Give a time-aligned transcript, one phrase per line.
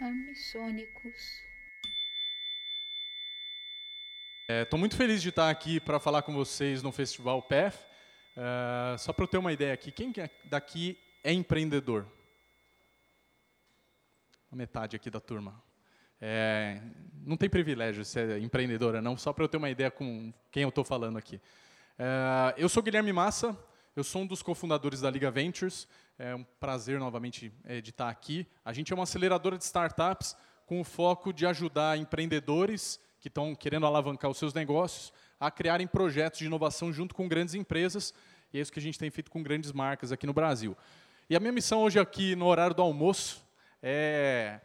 [0.00, 1.42] Amissônicos.
[4.48, 7.76] Estou é, muito feliz de estar aqui para falar com vocês no Festival PEF.
[8.36, 12.06] Uh, só para eu ter uma ideia aqui, quem é daqui é empreendedor?
[14.52, 15.60] A metade aqui da turma.
[16.20, 16.80] É,
[17.26, 20.68] não tem privilégio ser empreendedora, não, só para eu ter uma ideia com quem eu
[20.68, 21.36] estou falando aqui.
[21.98, 23.58] Uh, eu sou Guilherme Massa,
[23.96, 25.88] eu sou um dos cofundadores da Liga Ventures.
[26.20, 28.44] É um prazer novamente é, de estar aqui.
[28.64, 33.54] A gente é uma aceleradora de startups com o foco de ajudar empreendedores que estão
[33.54, 38.12] querendo alavancar os seus negócios a criarem projetos de inovação junto com grandes empresas,
[38.52, 40.76] e é isso que a gente tem feito com grandes marcas aqui no Brasil.
[41.30, 43.46] E a minha missão hoje aqui no horário do almoço
[43.80, 44.60] é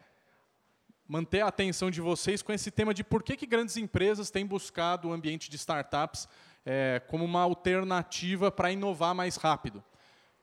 [1.07, 4.43] manter a atenção de vocês com esse tema de por que, que grandes empresas têm
[4.43, 6.27] buscado o ambiente de startups
[6.65, 9.83] é, como uma alternativa para inovar mais rápido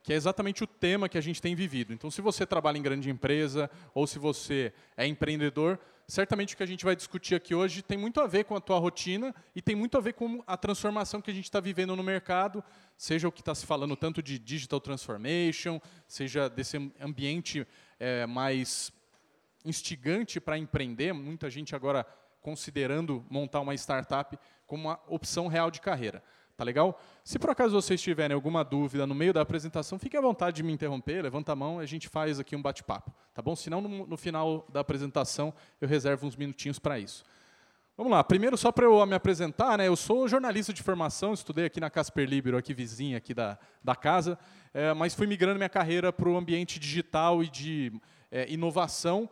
[0.02, 1.92] que é exatamente o tema que a gente tem vivido.
[1.92, 6.62] Então, se você trabalha em grande empresa ou se você é empreendedor, certamente o que
[6.62, 9.60] a gente vai discutir aqui hoje tem muito a ver com a tua rotina e
[9.60, 12.64] tem muito a ver com a transformação que a gente está vivendo no mercado,
[12.96, 17.66] seja o que está se falando tanto de digital transformation, seja desse ambiente
[17.98, 18.90] é, mais
[19.64, 22.06] instigante para empreender, muita gente agora
[22.40, 26.22] considerando montar uma startup como uma opção real de carreira.
[26.60, 27.00] Tá legal?
[27.24, 30.62] Se por acaso vocês tiverem alguma dúvida no meio da apresentação, fique à vontade de
[30.62, 33.56] me interromper, levanta a mão e a gente faz aqui um bate-papo, tá bom?
[33.56, 37.24] Senão, no, no final da apresentação, eu reservo uns minutinhos para isso.
[37.96, 41.64] Vamos lá, primeiro só para eu me apresentar, né, eu sou jornalista de formação, estudei
[41.64, 44.38] aqui na Casper Libero, aqui vizinha aqui da, da casa,
[44.74, 47.90] é, mas fui migrando minha carreira para o ambiente digital e de
[48.30, 49.30] é, inovação,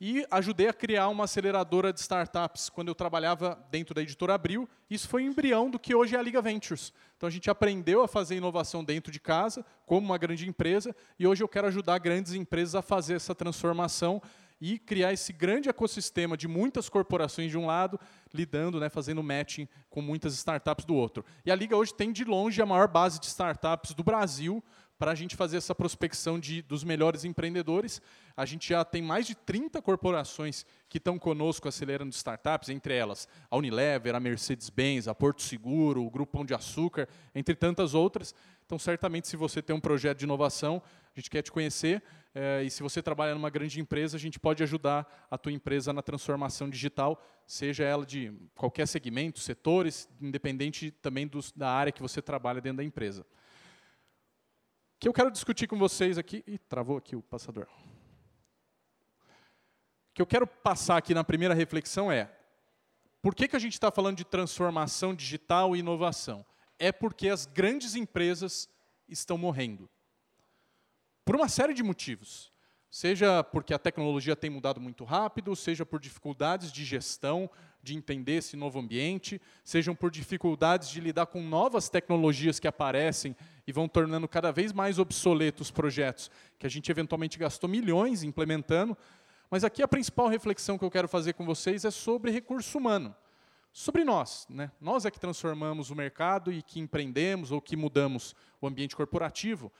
[0.00, 4.68] e ajudei a criar uma aceleradora de startups quando eu trabalhava dentro da editora Abril.
[4.88, 6.92] Isso foi o embrião do que hoje é a Liga Ventures.
[7.16, 11.26] Então a gente aprendeu a fazer inovação dentro de casa, como uma grande empresa, e
[11.26, 14.22] hoje eu quero ajudar grandes empresas a fazer essa transformação
[14.60, 17.98] e criar esse grande ecossistema de muitas corporações de um lado,
[18.32, 21.24] lidando, né, fazendo matching com muitas startups do outro.
[21.44, 24.62] E a Liga hoje tem de longe a maior base de startups do Brasil,
[24.98, 28.02] para a gente fazer essa prospecção de, dos melhores empreendedores.
[28.36, 33.28] A gente já tem mais de 30 corporações que estão conosco acelerando startups, entre elas
[33.48, 38.34] a Unilever, a Mercedes-Benz, a Porto Seguro, o Grupo Pão de Açúcar, entre tantas outras.
[38.66, 40.82] Então, certamente, se você tem um projeto de inovação,
[41.16, 42.02] a gente quer te conhecer.
[42.34, 45.92] É, e se você trabalha numa grande empresa, a gente pode ajudar a tua empresa
[45.92, 52.02] na transformação digital, seja ela de qualquer segmento, setores, independente também dos, da área que
[52.02, 53.24] você trabalha dentro da empresa
[54.98, 56.42] que eu quero discutir com vocês aqui.
[56.46, 57.66] Ih, travou aqui o passador.
[60.10, 62.32] O que eu quero passar aqui na primeira reflexão é:
[63.22, 66.44] por que, que a gente está falando de transformação digital e inovação?
[66.78, 68.68] É porque as grandes empresas
[69.08, 69.88] estão morrendo.
[71.24, 72.52] Por uma série de motivos.
[72.90, 77.50] Seja porque a tecnologia tem mudado muito rápido, seja por dificuldades de gestão,
[77.88, 83.34] de entender esse novo ambiente, sejam por dificuldades de lidar com novas tecnologias que aparecem
[83.66, 88.96] e vão tornando cada vez mais obsoletos projetos que a gente eventualmente gastou milhões implementando.
[89.50, 93.16] Mas aqui a principal reflexão que eu quero fazer com vocês é sobre recurso humano.
[93.72, 94.46] Sobre nós.
[94.50, 94.70] Né?
[94.80, 99.72] Nós é que transformamos o mercado e que empreendemos ou que mudamos o ambiente corporativo.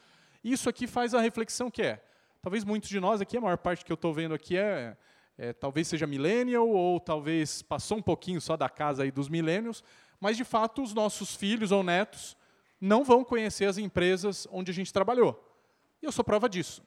[0.43, 2.03] Isso aqui faz a reflexão que é,
[2.41, 4.97] talvez muitos de nós aqui, a maior parte que eu estou vendo aqui é
[5.39, 9.85] é, talvez seja millennial ou talvez passou um pouquinho só da casa aí dos millennials,
[10.21, 12.37] mas de fato os nossos filhos ou netos
[12.81, 15.45] não vão conhecer as empresas onde a gente trabalhou.
[16.03, 16.83] E eu sou prova disso.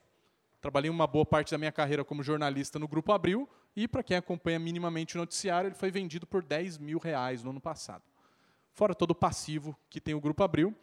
[0.60, 4.16] Trabalhei uma boa parte da minha carreira como jornalista no Grupo Abril e, para quem
[4.16, 8.04] acompanha minimamente o noticiário, ele foi vendido por 10 mil reais no ano passado.
[8.74, 10.76] Fora todo o passivo que tem o Grupo Abril.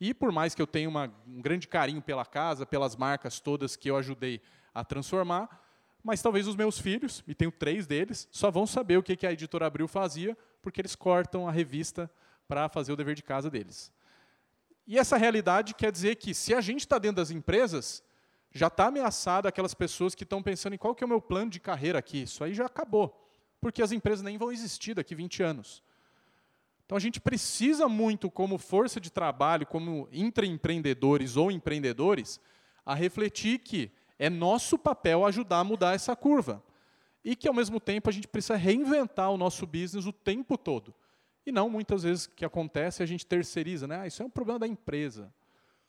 [0.00, 3.76] E por mais que eu tenha uma, um grande carinho pela casa, pelas marcas todas
[3.76, 4.40] que eu ajudei
[4.74, 5.65] a transformar,
[6.06, 9.32] mas talvez os meus filhos, e tenho três deles, só vão saber o que a
[9.32, 12.08] editora Abril fazia, porque eles cortam a revista
[12.46, 13.92] para fazer o dever de casa deles.
[14.86, 18.04] E essa realidade quer dizer que, se a gente está dentro das empresas,
[18.52, 21.50] já está ameaçado aquelas pessoas que estão pensando em qual que é o meu plano
[21.50, 22.22] de carreira aqui.
[22.22, 23.28] Isso aí já acabou,
[23.60, 25.82] porque as empresas nem vão existir daqui 20 anos.
[26.84, 32.38] Então a gente precisa muito, como força de trabalho, como intraempreendedores ou empreendedores,
[32.84, 36.62] a refletir que é nosso papel ajudar a mudar essa curva.
[37.24, 40.94] E que, ao mesmo tempo, a gente precisa reinventar o nosso business o tempo todo.
[41.44, 43.86] E não, muitas vezes, que acontece, a gente terceiriza.
[43.86, 44.00] Né?
[44.00, 45.32] Ah, isso é um problema da empresa.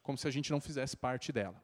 [0.01, 1.61] Como se a gente não fizesse parte dela.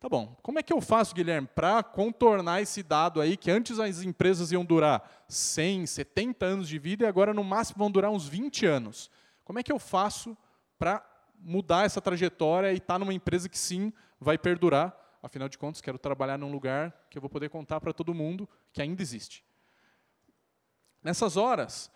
[0.00, 0.36] Tá bom.
[0.42, 4.52] Como é que eu faço, Guilherme, para contornar esse dado aí, que antes as empresas
[4.52, 8.64] iam durar 100, 70 anos de vida e agora, no máximo, vão durar uns 20
[8.64, 9.10] anos?
[9.44, 10.36] Como é que eu faço
[10.78, 11.04] para
[11.40, 15.80] mudar essa trajetória e estar tá numa empresa que, sim, vai perdurar afinal de contas,
[15.80, 19.44] quero trabalhar num lugar que eu vou poder contar para todo mundo que ainda existe.
[21.02, 21.90] Nessas horas,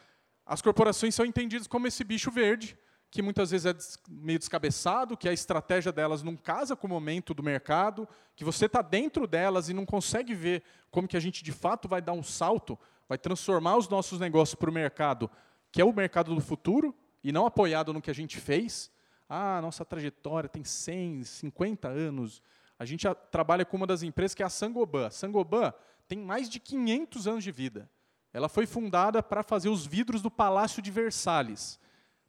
[0.47, 2.79] as corporações são entendidas como esse bicho verde,
[3.11, 3.75] que muitas vezes é
[4.09, 8.65] meio descabeçado, que a estratégia delas não casa com o momento do mercado, que você
[8.65, 12.15] está dentro delas e não consegue ver como que a gente de fato vai dar
[12.15, 15.31] um salto, vai transformar os nossos negócios para o mercado,
[15.71, 18.91] que é o mercado do futuro, e não apoiado no que a gente fez.
[19.29, 22.43] Ah, nossa trajetória tem 100, 50 anos.
[22.83, 25.07] A gente trabalha com uma das empresas que é a Sangoban.
[25.07, 25.73] A Sangoban
[26.09, 27.89] tem mais de 500 anos de vida.
[28.33, 31.79] Ela foi fundada para fazer os vidros do Palácio de Versalhes.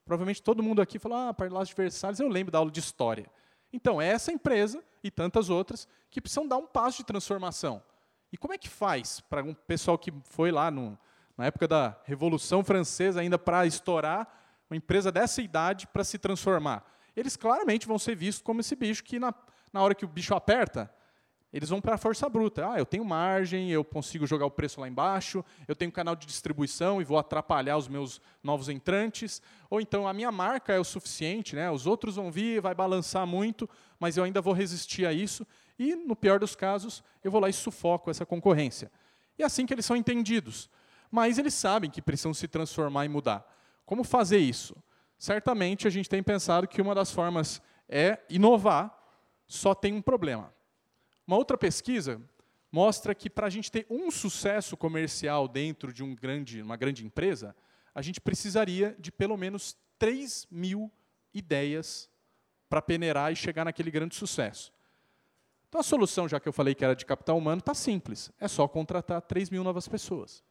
[0.05, 3.25] Provavelmente todo mundo aqui falou, ah, Palácio de Versalhes, eu lembro da aula de história.
[3.71, 7.81] Então, é essa empresa e tantas outras que precisam dar um passo de transformação.
[8.31, 10.95] E como é que faz para um pessoal que foi lá no,
[11.35, 14.27] na época da Revolução Francesa ainda para estourar,
[14.69, 16.85] uma empresa dessa idade para se transformar?
[17.15, 19.33] Eles claramente vão ser vistos como esse bicho que, na,
[19.73, 20.89] na hora que o bicho aperta,
[21.53, 22.67] eles vão para a força bruta.
[22.67, 26.25] Ah, eu tenho margem, eu consigo jogar o preço lá embaixo, eu tenho canal de
[26.25, 29.39] distribuição e vou atrapalhar os meus novos entrantes.
[29.69, 31.69] Ou então a minha marca é o suficiente, né?
[31.69, 35.45] os outros vão vir, vai balançar muito, mas eu ainda vou resistir a isso.
[35.77, 38.91] E, no pior dos casos, eu vou lá e sufoco essa concorrência.
[39.37, 40.69] E é assim que eles são entendidos.
[41.11, 43.45] Mas eles sabem que precisam se transformar e mudar.
[43.85, 44.75] Como fazer isso?
[45.19, 49.02] Certamente a gente tem pensado que uma das formas é inovar,
[49.53, 50.53] só tem um problema
[51.25, 52.21] uma outra pesquisa
[52.71, 57.05] mostra que para a gente ter um sucesso comercial dentro de um grande, uma grande
[57.05, 57.55] empresa,
[57.93, 60.91] a gente precisaria de pelo menos 3 mil
[61.33, 62.09] ideias
[62.67, 64.73] para peneirar e chegar naquele grande sucesso.
[65.69, 68.31] Então a solução, já que eu falei que era de capital humano, está simples.
[68.39, 70.43] É só contratar 3 mil novas pessoas.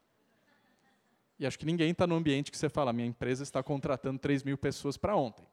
[1.39, 4.45] E acho que ninguém está no ambiente que você fala, minha empresa está contratando 3
[4.45, 5.45] mil pessoas para ontem.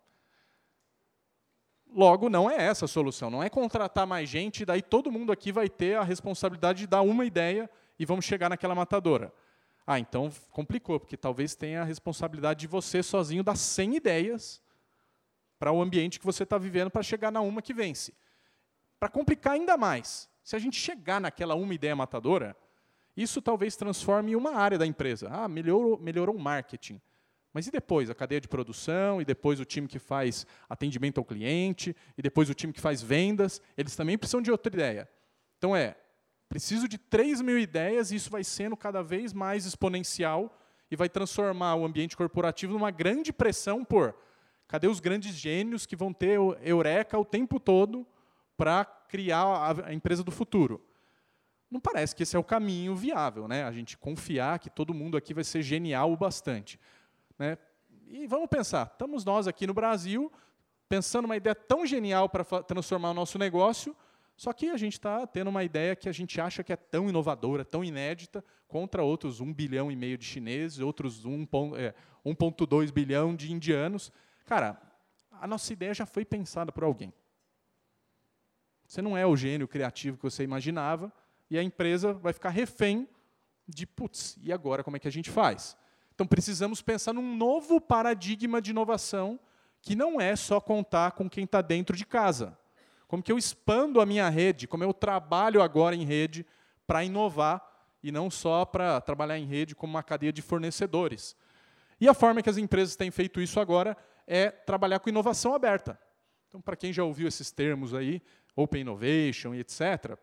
[1.93, 5.51] Logo, não é essa a solução, não é contratar mais gente, daí todo mundo aqui
[5.51, 9.33] vai ter a responsabilidade de dar uma ideia e vamos chegar naquela matadora.
[9.85, 14.61] Ah, então complicou, porque talvez tenha a responsabilidade de você sozinho dar 100 ideias
[15.57, 18.13] para o ambiente que você está vivendo para chegar na uma que vence.
[18.99, 22.55] Para complicar ainda mais, se a gente chegar naquela uma ideia matadora,
[23.17, 25.27] isso talvez transforme uma área da empresa.
[25.31, 27.01] Ah, melhorou, melhorou o marketing.
[27.53, 28.09] Mas e depois?
[28.09, 32.49] A cadeia de produção, e depois o time que faz atendimento ao cliente, e depois
[32.49, 35.09] o time que faz vendas, eles também precisam de outra ideia.
[35.57, 35.95] Então é,
[36.47, 40.55] preciso de 3 mil ideias, e isso vai sendo cada vez mais exponencial,
[40.91, 44.15] e vai transformar o ambiente corporativo numa grande pressão por
[44.67, 48.05] cadê os grandes gênios que vão ter eureka o tempo todo
[48.55, 50.83] para criar a empresa do futuro.
[51.71, 53.63] Não parece que esse é o caminho viável, né?
[53.63, 56.79] A gente confiar que todo mundo aqui vai ser genial o bastante.
[57.39, 57.57] Né?
[58.07, 60.31] E vamos pensar, estamos nós aqui no Brasil
[60.89, 63.95] pensando uma ideia tão genial para transformar o nosso negócio,
[64.35, 67.07] só que a gente está tendo uma ideia que a gente acha que é tão
[67.09, 73.35] inovadora, tão inédita, contra outros 1 bilhão e meio de chineses, outros 1,2 é, bilhão
[73.35, 74.11] de indianos.
[74.45, 74.81] Cara,
[75.31, 77.13] a nossa ideia já foi pensada por alguém.
[78.85, 81.13] Você não é o gênio criativo que você imaginava,
[81.49, 83.07] e a empresa vai ficar refém
[83.67, 85.77] de, putz, e agora como é que a gente faz?
[86.19, 89.39] Então precisamos pensar num novo paradigma de inovação
[89.81, 92.59] que não é só contar com quem está dentro de casa.
[93.07, 96.45] Como que eu expando a minha rede, como eu trabalho agora em rede
[96.85, 97.65] para inovar
[98.03, 101.37] e não só para trabalhar em rede como uma cadeia de fornecedores.
[102.01, 103.95] E a forma que as empresas têm feito isso agora
[104.27, 105.97] é trabalhar com inovação aberta.
[106.49, 108.21] Então, para quem já ouviu esses termos aí,
[108.57, 110.17] Open Innovation e etc.,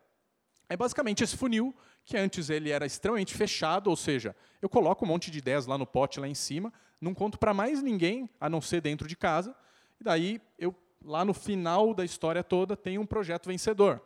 [0.69, 5.07] é basicamente esse funil que antes ele era extremamente fechado, ou seja, eu coloco um
[5.07, 8.49] monte de ideias lá no pote, lá em cima, não conto para mais ninguém, a
[8.49, 9.55] não ser dentro de casa,
[9.99, 14.01] e daí eu, lá no final da história toda, tenho um projeto vencedor.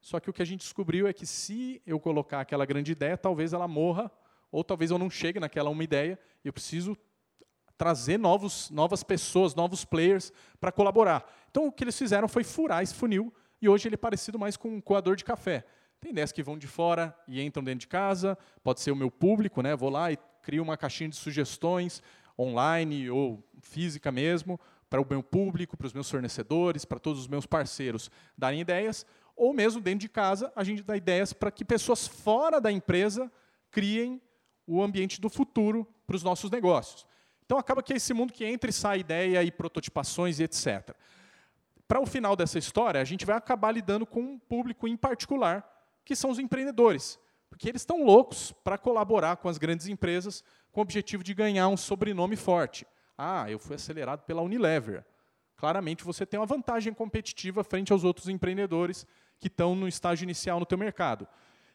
[0.00, 3.16] Só que o que a gente descobriu é que se eu colocar aquela grande ideia,
[3.16, 4.10] talvez ela morra,
[4.52, 6.96] ou talvez eu não chegue naquela uma ideia, eu preciso
[7.76, 11.24] trazer novos, novas pessoas, novos players para colaborar.
[11.50, 14.56] Então, o que eles fizeram foi furar esse funil, e hoje ele é parecido mais
[14.56, 15.64] com um coador de café.
[16.04, 19.10] Tem ideias que vão de fora e entram dentro de casa, pode ser o meu
[19.10, 19.74] público, né?
[19.74, 22.02] vou lá e crio uma caixinha de sugestões
[22.38, 27.26] online ou física mesmo, para o meu público, para os meus fornecedores, para todos os
[27.26, 31.64] meus parceiros darem ideias, ou mesmo dentro de casa, a gente dá ideias para que
[31.64, 33.32] pessoas fora da empresa
[33.70, 34.20] criem
[34.66, 37.06] o ambiente do futuro para os nossos negócios.
[37.46, 40.94] Então acaba que é esse mundo que entra e sai ideia e prototipações e etc.
[41.88, 45.70] Para o final dessa história, a gente vai acabar lidando com um público em particular,
[46.04, 47.18] que são os empreendedores.
[47.48, 50.42] Porque eles estão loucos para colaborar com as grandes empresas
[50.72, 52.86] com o objetivo de ganhar um sobrenome forte.
[53.16, 55.04] Ah, eu fui acelerado pela Unilever.
[55.56, 59.06] Claramente você tem uma vantagem competitiva frente aos outros empreendedores
[59.38, 61.28] que estão no estágio inicial no teu mercado.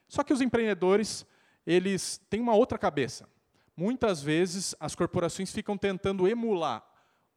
[0.07, 1.25] Só que os empreendedores,
[1.65, 3.29] eles têm uma outra cabeça.
[3.75, 6.83] Muitas vezes as corporações ficam tentando emular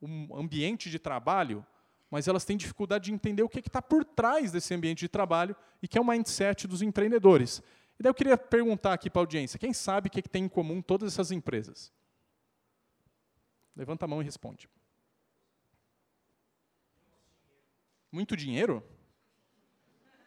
[0.00, 1.64] um ambiente de trabalho,
[2.12, 5.56] mas elas têm dificuldade de entender o que está por trás desse ambiente de trabalho
[5.82, 7.62] e que é o mindset dos empreendedores.
[7.98, 10.44] E daí eu queria perguntar aqui para a audiência, quem sabe o que, que tem
[10.44, 11.90] em comum todas essas empresas?
[13.74, 14.68] Levanta a mão e responde.
[18.12, 18.86] Muito dinheiro?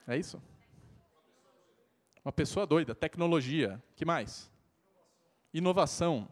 [0.07, 0.41] É isso?
[2.23, 4.51] Uma pessoa doida, tecnologia, que mais?
[5.53, 6.27] Inovação,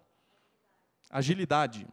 [1.12, 1.88] agilidade.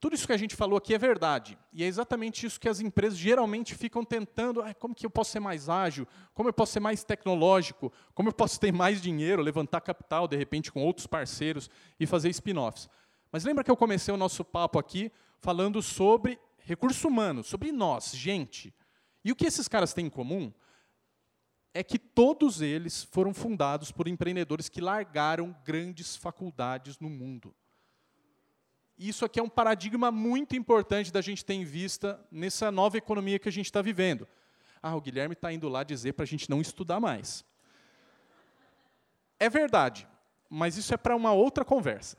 [0.00, 1.58] Tudo isso que a gente falou aqui é verdade.
[1.72, 4.62] E é exatamente isso que as empresas geralmente ficam tentando.
[4.62, 6.06] Ah, como que eu posso ser mais ágil?
[6.34, 7.92] Como eu posso ser mais tecnológico?
[8.14, 12.28] Como eu posso ter mais dinheiro, levantar capital, de repente, com outros parceiros e fazer
[12.30, 12.88] spin-offs?
[13.32, 18.12] Mas lembra que eu comecei o nosso papo aqui falando sobre recurso humano, sobre nós,
[18.14, 18.72] gente.
[19.24, 20.52] E o que esses caras têm em comum
[21.74, 27.54] é que todos eles foram fundados por empreendedores que largaram grandes faculdades no mundo.
[28.98, 33.38] Isso aqui é um paradigma muito importante da gente ter em vista nessa nova economia
[33.38, 34.26] que a gente está vivendo.
[34.82, 37.44] Ah, o Guilherme está indo lá dizer para a gente não estudar mais.
[39.38, 40.08] É verdade,
[40.50, 42.16] mas isso é para uma outra conversa.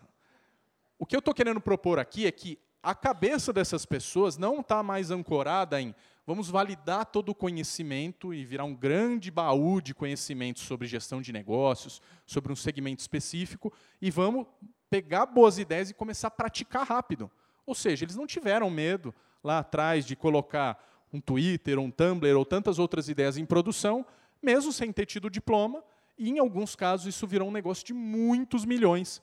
[0.97, 4.81] O que eu estou querendo propor aqui é que a cabeça dessas pessoas não está
[4.81, 5.93] mais ancorada em
[6.25, 11.33] vamos validar todo o conhecimento e virar um grande baú de conhecimento sobre gestão de
[11.33, 14.45] negócios, sobre um segmento específico, e vamos
[14.89, 17.29] pegar boas ideias e começar a praticar rápido.
[17.65, 22.45] Ou seja, eles não tiveram medo lá atrás de colocar um Twitter, um Tumblr ou
[22.45, 24.05] tantas outras ideias em produção,
[24.41, 25.83] mesmo sem ter tido diploma,
[26.17, 29.21] e em alguns casos isso virou um negócio de muitos milhões,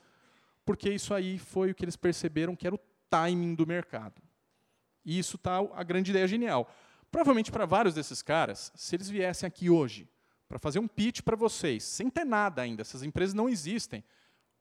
[0.65, 2.81] porque isso aí foi o que eles perceberam que era o
[3.11, 4.21] timing do mercado.
[5.05, 6.69] E isso está a grande ideia genial.
[7.11, 10.09] Provavelmente para vários desses caras, se eles viessem aqui hoje
[10.49, 14.03] para fazer um pitch para vocês, sem ter nada ainda, essas empresas não existem,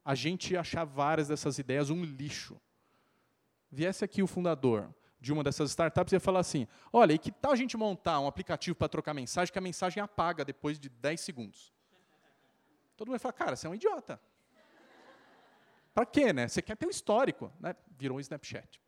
[0.06, 2.62] a gente ia achar várias dessas ideias um lixo.
[3.72, 7.32] Viesse aqui o fundador de uma dessas startups e ia falar assim: olha, e que
[7.32, 10.88] tal a gente montar um aplicativo para trocar mensagem que a mensagem apaga depois de
[10.88, 11.74] 10 segundos?
[12.96, 14.22] Todo mundo ia falar, cara, você é um idiota.
[15.94, 16.48] Para quê, né?
[16.48, 17.76] Você quer ter um histórico, né?
[17.98, 18.82] Virou um Snapchat.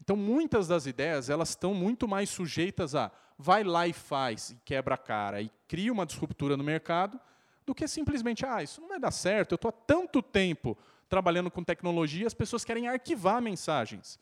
[0.00, 4.56] Então, muitas das ideias elas estão muito mais sujeitas a vai lá e faz, e
[4.64, 7.20] quebra a cara, e cria uma disruptura no mercado,
[7.68, 11.50] do que simplesmente, ah, isso não vai dar certo, eu estou há tanto tempo trabalhando
[11.50, 14.18] com tecnologia, as pessoas querem arquivar mensagens.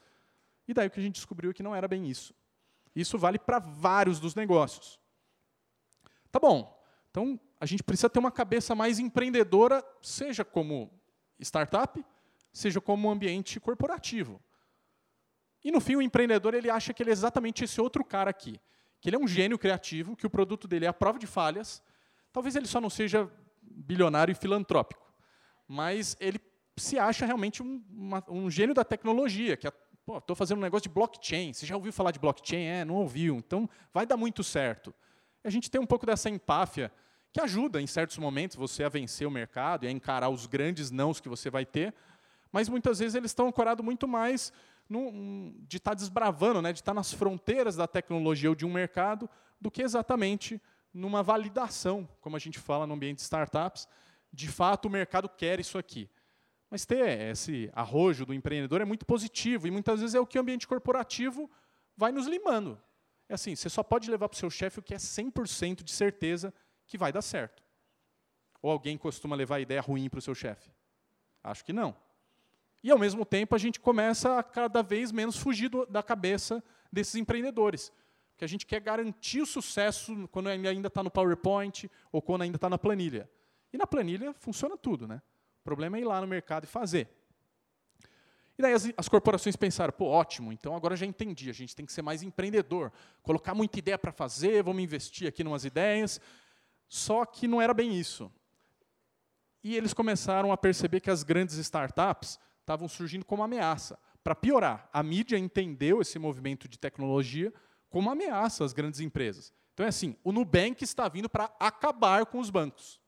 [0.67, 2.35] E daí o que a gente descobriu é que não era bem isso.
[2.95, 4.99] Isso vale para vários dos negócios.
[6.33, 6.77] Tá bom,
[7.09, 10.91] então a gente precisa ter uma cabeça mais empreendedora, seja como
[11.39, 12.05] startup,
[12.53, 14.41] seja como ambiente corporativo.
[15.63, 18.61] E no fim, o empreendedor ele acha que ele é exatamente esse outro cara aqui.
[19.01, 21.81] Que ele é um gênio criativo, que o produto dele é a prova de falhas.
[22.37, 23.31] Talvez ele só não seja
[23.63, 25.11] bilionário e filantrópico.
[25.67, 26.39] Mas ele
[26.77, 30.95] se acha realmente um, uma, um gênio da tecnologia, que estou fazendo um negócio de
[30.95, 31.55] blockchain.
[31.55, 32.67] Você já ouviu falar de blockchain?
[32.67, 33.37] É, não ouviu.
[33.37, 34.95] Então, vai dar muito certo.
[35.43, 36.93] a gente tem um pouco dessa empáfia
[37.33, 40.91] que ajuda, em certos momentos, você a vencer o mercado e a encarar os grandes
[40.91, 41.95] nãos que você vai ter,
[42.53, 44.53] mas muitas vezes eles estão ancorados muito mais
[44.91, 48.67] num, de estar tá desbravando, né, de estar tá nas fronteiras da tecnologia ou de
[48.67, 49.27] um mercado,
[49.59, 50.61] do que exatamente
[50.97, 53.87] numa validação, como a gente fala no ambiente de startups.
[54.33, 56.11] De fato, o mercado quer isso aqui.
[56.71, 60.39] Mas ter esse arrojo do empreendedor é muito positivo, e muitas vezes é o que
[60.39, 61.51] o ambiente corporativo
[61.97, 62.81] vai nos limando.
[63.29, 65.93] É assim, você só pode levar para o seu chefe o que é 100% de
[65.93, 66.53] certeza
[66.87, 67.63] que vai dar certo.
[68.63, 70.71] Ou alguém costuma levar ideia ruim para o seu chefe?
[71.43, 71.95] Acho que não.
[72.83, 76.63] E, ao mesmo tempo, a gente começa a cada vez menos fugir do, da cabeça
[76.93, 77.93] desses empreendedores.
[78.37, 82.59] Porque a gente quer garantir o sucesso quando ainda está no PowerPoint ou quando ainda
[82.59, 83.31] está na planilha.
[83.73, 85.09] E na planilha funciona tudo.
[85.09, 85.23] Né?
[85.63, 87.09] O problema é ir lá no mercado e fazer.
[88.59, 91.85] E daí as, as, corporações pensaram, pô, ótimo, então agora já entendi, a gente tem
[91.85, 96.21] que ser mais empreendedor, colocar muita ideia para fazer, vamos investir aqui em umas ideias.
[96.87, 98.31] Só que não era bem isso.
[99.65, 103.99] E eles começaram a perceber que as grandes startups estavam surgindo como ameaça.
[104.23, 107.51] Para piorar, a mídia entendeu esse movimento de tecnologia
[107.89, 109.53] como ameaça às grandes empresas.
[109.75, 113.01] Então é assim, o Nubank está vindo para acabar com os bancos.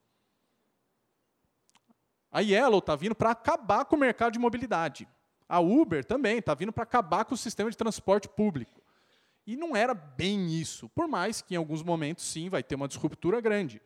[2.31, 5.09] A Yellow está vindo para acabar com o mercado de mobilidade.
[5.49, 8.83] A Uber também está vindo para acabar com o sistema de transporte público.
[9.47, 12.87] E não era bem isso, por mais que em alguns momentos sim vai ter uma
[12.87, 13.81] disruptura grande.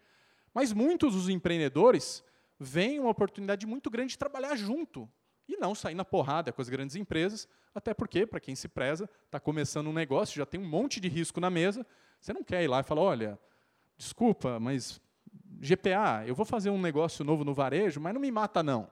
[0.53, 2.25] Mas muitos dos empreendedores
[2.59, 5.09] veem uma oportunidade muito grande de trabalhar junto
[5.53, 9.09] e não sair na porrada com as grandes empresas, até porque, para quem se preza,
[9.27, 11.87] está começando um negócio, já tem um monte de risco na mesa.
[12.21, 13.39] Você não quer ir lá e falar, olha,
[13.97, 15.01] desculpa, mas
[15.61, 18.91] GPA, eu vou fazer um negócio novo no varejo, mas não me mata não.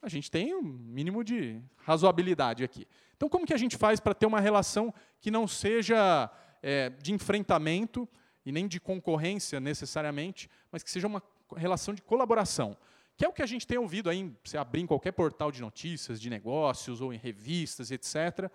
[0.00, 2.86] A gente tem um mínimo de razoabilidade aqui.
[3.16, 6.30] Então, como que a gente faz para ter uma relação que não seja
[6.62, 8.08] é, de enfrentamento
[8.44, 11.22] e nem de concorrência necessariamente, mas que seja uma
[11.56, 12.76] relação de colaboração?
[13.16, 15.60] Que é o que a gente tem ouvido aí, você abrir em qualquer portal de
[15.60, 18.50] notícias, de negócios ou em revistas, etc.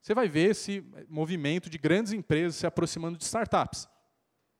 [0.00, 3.88] Você vai ver esse movimento de grandes empresas se aproximando de startups.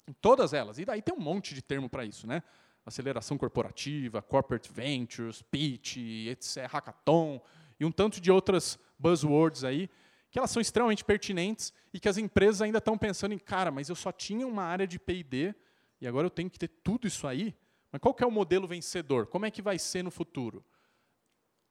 [0.07, 0.79] Em todas elas.
[0.79, 2.43] E daí tem um monte de termo para isso, né?
[2.85, 5.97] Aceleração corporativa, corporate ventures, pitch,
[6.29, 7.41] etc., hackathon
[7.79, 9.89] e um tanto de outras buzzwords aí,
[10.31, 13.89] que elas são extremamente pertinentes e que as empresas ainda estão pensando em, cara, mas
[13.89, 15.55] eu só tinha uma área de P&D
[16.01, 17.55] e agora eu tenho que ter tudo isso aí?
[17.92, 19.26] Mas qual que é o modelo vencedor?
[19.26, 20.64] Como é que vai ser no futuro?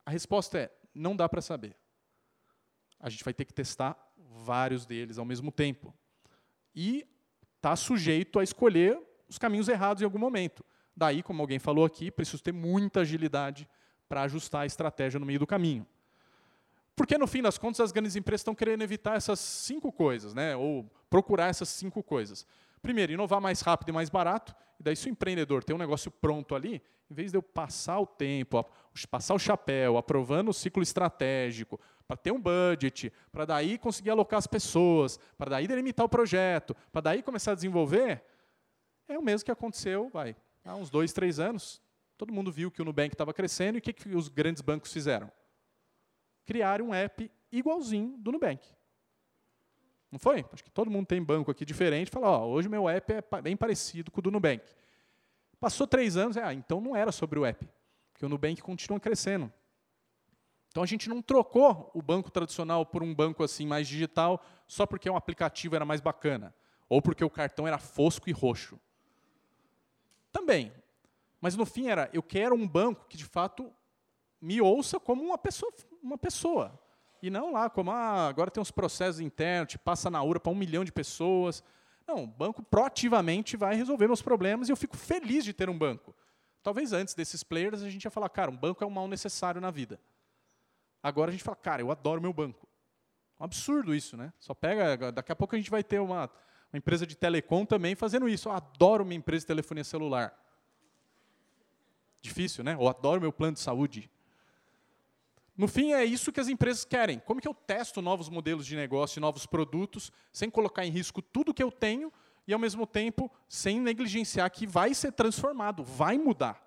[0.06, 1.76] A resposta é: não dá para saber.
[3.00, 5.94] A gente vai ter que testar vários deles ao mesmo tempo.
[6.76, 7.08] E
[7.58, 10.64] está sujeito a escolher os caminhos errados em algum momento.
[10.96, 13.68] Daí, como alguém falou aqui, preciso ter muita agilidade
[14.08, 15.88] para ajustar a estratégia no meio do caminho.
[16.96, 20.56] Porque, no fim das contas, as grandes empresas estão querendo evitar essas cinco coisas, né?
[20.56, 22.46] ou procurar essas cinco coisas.
[22.82, 24.56] Primeiro, inovar mais rápido e mais barato.
[24.80, 28.00] E daí, se o empreendedor tem um negócio pronto ali, em vez de eu passar
[28.00, 28.66] o tempo,
[29.10, 34.40] passar o chapéu, aprovando o ciclo estratégico, para ter um budget, para daí conseguir alocar
[34.40, 38.24] as pessoas, para daí delimitar o projeto, para daí começar a desenvolver,
[39.08, 41.82] é o mesmo que aconteceu vai, há uns dois, três anos.
[42.18, 44.94] Todo mundo viu que o Nubank estava crescendo e o que, que os grandes bancos
[44.94, 45.32] fizeram?
[46.46, 48.66] Criaram um app igualzinho do Nubank.
[50.12, 50.46] Não foi?
[50.52, 52.12] Acho que todo mundo tem banco aqui diferente.
[52.12, 54.64] Fala, ó, hoje meu app é bem parecido com o do Nubank.
[55.60, 57.68] Passou três anos, é, ah, então não era sobre o app,
[58.12, 59.52] porque o Nubank continua crescendo.
[60.70, 64.86] Então a gente não trocou o banco tradicional por um banco assim mais digital só
[64.86, 66.54] porque um aplicativo era mais bacana
[66.90, 68.78] ou porque o cartão era fosco e roxo.
[70.32, 70.74] Também.
[71.40, 73.72] Mas no fim era, eu quero um banco que de fato
[74.42, 75.72] me ouça como uma pessoa,
[76.02, 76.81] uma pessoa.
[77.22, 80.52] E não lá, como ah, agora tem uns processos internos, te passa na URA para
[80.52, 81.64] um milhão de pessoas.
[82.08, 85.78] Não, o banco proativamente vai resolver meus problemas e eu fico feliz de ter um
[85.78, 86.16] banco.
[86.64, 89.62] Talvez antes desses players a gente ia falar, cara, um banco é um mal necessário
[89.62, 90.00] na vida.
[91.02, 92.68] Agora a gente fala, cara, eu adoro meu banco.
[93.40, 94.32] Um absurdo isso, né?
[94.40, 96.30] Só pega, daqui a pouco a gente vai ter uma,
[96.72, 98.50] uma empresa de telecom também fazendo isso.
[98.50, 100.38] Eu adoro minha empresa de telefonia celular.
[102.22, 102.78] Difícil, né?
[102.78, 104.10] Ou adoro meu plano de saúde.
[105.58, 107.20] No fim, é isso que as empresas querem.
[107.20, 111.54] Como que eu testo novos modelos de negócio novos produtos, sem colocar em risco tudo
[111.54, 112.12] que eu tenho
[112.48, 116.62] e, ao mesmo tempo, sem negligenciar que vai ser transformado, vai mudar.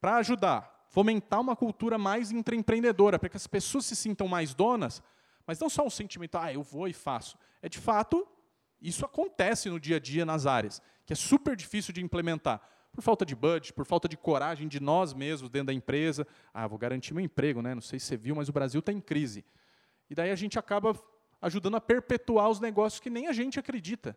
[0.00, 5.02] Para ajudar, fomentar uma cultura mais intraempreendedora, para que as pessoas se sintam mais donas,
[5.46, 7.36] mas não só um sentimento, ah, eu vou e faço.
[7.62, 8.26] É, de fato,
[8.80, 12.60] isso acontece no dia a dia nas áreas, que é super difícil de implementar
[12.96, 16.26] por falta de budget, por falta de coragem de nós mesmos dentro da empresa.
[16.52, 17.74] Ah, vou garantir meu emprego, né?
[17.74, 19.44] Não sei se você viu, mas o Brasil está em crise.
[20.08, 20.98] E daí a gente acaba
[21.42, 24.16] ajudando a perpetuar os negócios que nem a gente acredita.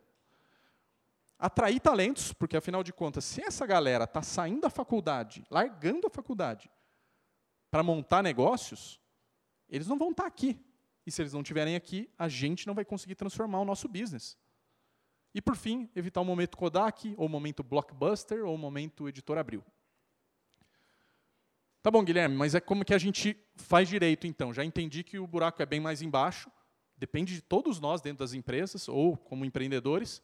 [1.37, 6.09] Atrair talentos, porque afinal de contas, se essa galera está saindo da faculdade, largando a
[6.09, 6.71] faculdade,
[7.69, 8.97] para montar negócios,
[9.67, 10.57] eles não vão estar tá aqui.
[11.05, 14.37] E se eles não estiverem aqui, a gente não vai conseguir transformar o nosso business.
[15.33, 19.37] E, por fim, evitar o momento Kodak, ou o momento Blockbuster, ou o momento Editor
[19.37, 19.63] Abril.
[21.81, 24.53] Tá bom, Guilherme, mas é como que a gente faz direito, então?
[24.53, 26.51] Já entendi que o buraco é bem mais embaixo,
[26.97, 30.21] depende de todos nós dentro das empresas, ou como empreendedores,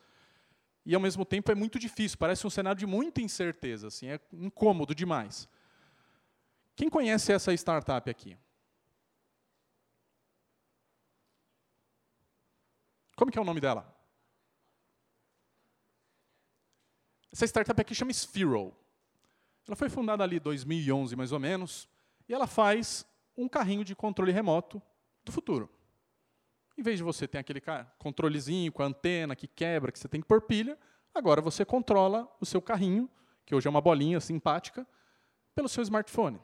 [0.86, 4.20] e, ao mesmo tempo, é muito difícil, parece um cenário de muita incerteza, assim, é
[4.34, 5.48] incômodo demais.
[6.76, 8.38] Quem conhece essa startup aqui?
[13.16, 13.95] Como que é o nome dela?
[17.36, 18.74] Essa startup aqui chama Sphero.
[19.68, 21.86] Ela foi fundada ali em 2011, mais ou menos,
[22.30, 24.82] e ela faz um carrinho de controle remoto
[25.22, 25.70] do futuro.
[26.78, 27.62] Em vez de você ter aquele
[28.00, 30.80] controlezinho com a antena que quebra, que você tem que pôr pilha,
[31.14, 33.10] agora você controla o seu carrinho,
[33.46, 34.88] que hoje é uma bolinha simpática,
[35.54, 36.40] pelo seu smartphone.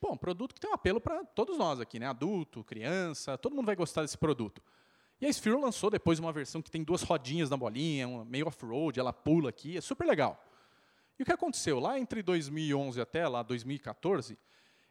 [0.00, 2.06] Bom, produto que tem um apelo para todos nós aqui, né?
[2.06, 4.62] adulto, criança, todo mundo vai gostar desse produto.
[5.20, 8.98] E a Sphero lançou depois uma versão que tem duas rodinhas na bolinha, meio off-road,
[8.98, 10.42] ela pula aqui, é super legal.
[11.18, 11.78] E o que aconteceu?
[11.78, 14.38] Lá entre 2011 até lá 2014,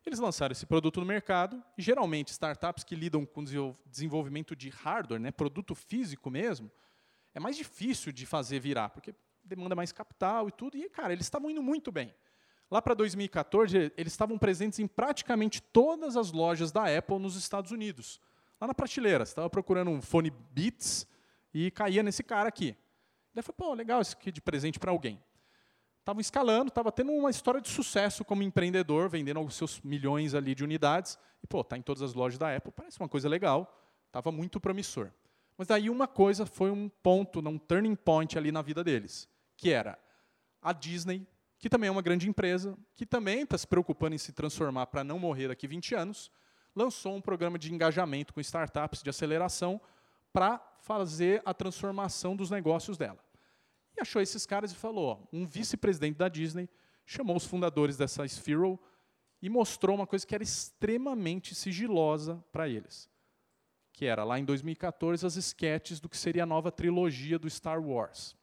[0.06, 3.44] eles lançaram esse produto no mercado, e geralmente startups que lidam com
[3.88, 6.72] desenvolvimento de hardware, né, produto físico mesmo,
[7.34, 11.26] é mais difícil de fazer virar, porque demanda mais capital e tudo, e, cara, eles
[11.26, 12.14] estavam indo muito bem.
[12.70, 17.72] Lá para 2014, eles estavam presentes em praticamente todas as lojas da Apple nos Estados
[17.72, 18.22] Unidos
[18.60, 19.26] lá na prateleira.
[19.26, 21.08] Você estava procurando um fone Beats,
[21.54, 22.76] e caía nesse cara aqui.
[23.34, 25.22] Daí foi, pô, legal isso aqui de presente para alguém.
[26.00, 30.56] Estava escalando, estava tendo uma história de sucesso como empreendedor, vendendo os seus milhões ali
[30.56, 31.18] de unidades.
[31.44, 33.76] E, pô, tá em todas as lojas da Apple, parece uma coisa legal.
[34.08, 35.12] Estava muito promissor.
[35.58, 39.72] Mas daí uma coisa foi um ponto, um turning point ali na vida deles, que
[39.72, 40.00] era
[40.62, 41.28] a Disney,
[41.60, 45.04] que também é uma grande empresa, que também está se preocupando em se transformar para
[45.04, 46.32] não morrer daqui 20 anos,
[46.80, 49.82] lançou um programa de engajamento com startups de aceleração
[50.32, 53.20] para fazer a transformação dos negócios dela.
[53.98, 56.70] E achou esses caras e falou: ó, um vice-presidente da Disney
[57.06, 58.80] chamou os fundadores dessa Sphero
[59.42, 63.10] e mostrou uma coisa que era extremamente sigilosa para eles.
[63.92, 67.82] Que era, lá em 2014, as esquetes do que seria a nova trilogia do Star
[67.82, 68.38] Wars.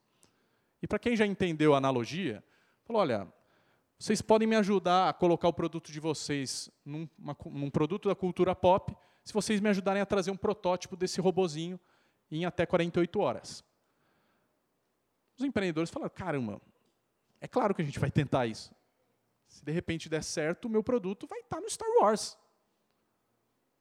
[0.83, 2.45] E para quem já entendeu a analogia,
[2.85, 3.33] falou: olha,
[3.99, 8.15] vocês podem me ajudar a colocar o produto de vocês num, uma, num produto da
[8.15, 11.81] cultura pop, se vocês me ajudarem a trazer um protótipo desse robozinho
[12.31, 13.65] em até 48 horas.
[15.37, 16.61] Os empreendedores falaram: caramba,
[17.41, 18.75] é claro que a gente vai tentar isso.
[19.47, 22.37] Se de repente der certo, o meu produto vai estar no Star Wars.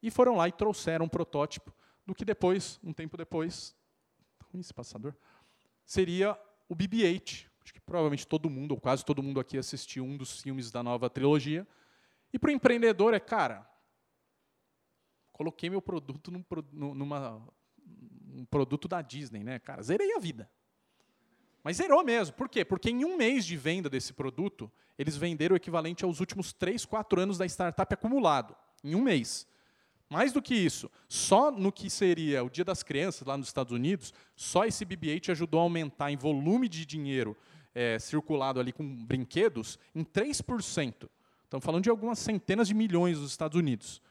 [0.02, 1.74] E foram lá e trouxeram um protótipo
[2.06, 3.76] do que depois, um tempo depois,
[4.38, 5.16] tá esse passador,
[5.84, 7.48] seria o BB-8.
[7.66, 10.84] Acho que provavelmente todo mundo, ou quase todo mundo aqui assistiu um dos filmes da
[10.84, 11.68] nova trilogia.
[12.32, 13.68] E para o empreendedor é, cara,
[15.34, 16.46] coloquei meu produto num,
[16.94, 17.42] numa,
[18.36, 19.58] um produto da Disney, né?
[19.58, 20.48] Cara, zerei a vida.
[21.64, 22.36] Mas zerou mesmo.
[22.36, 22.64] Por quê?
[22.64, 26.86] Porque em um mês de venda desse produto, eles venderam o equivalente aos últimos 3,
[26.86, 28.56] 4 anos da startup acumulado.
[28.84, 29.48] Em um mês.
[30.08, 33.74] Mais do que isso, só no que seria o Dia das Crianças, lá nos Estados
[33.74, 37.36] Unidos, só esse BB-8 ajudou a aumentar em volume de dinheiro
[37.76, 41.10] é, circulado ali com brinquedos em 3%.
[41.44, 44.02] Estamos falando de algumas centenas de milhões nos Estados Unidos.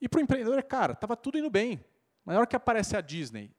[0.00, 1.84] E para o empreendedor, cara, estava tudo indo bem.
[2.24, 3.50] Na hora que aparece a Disney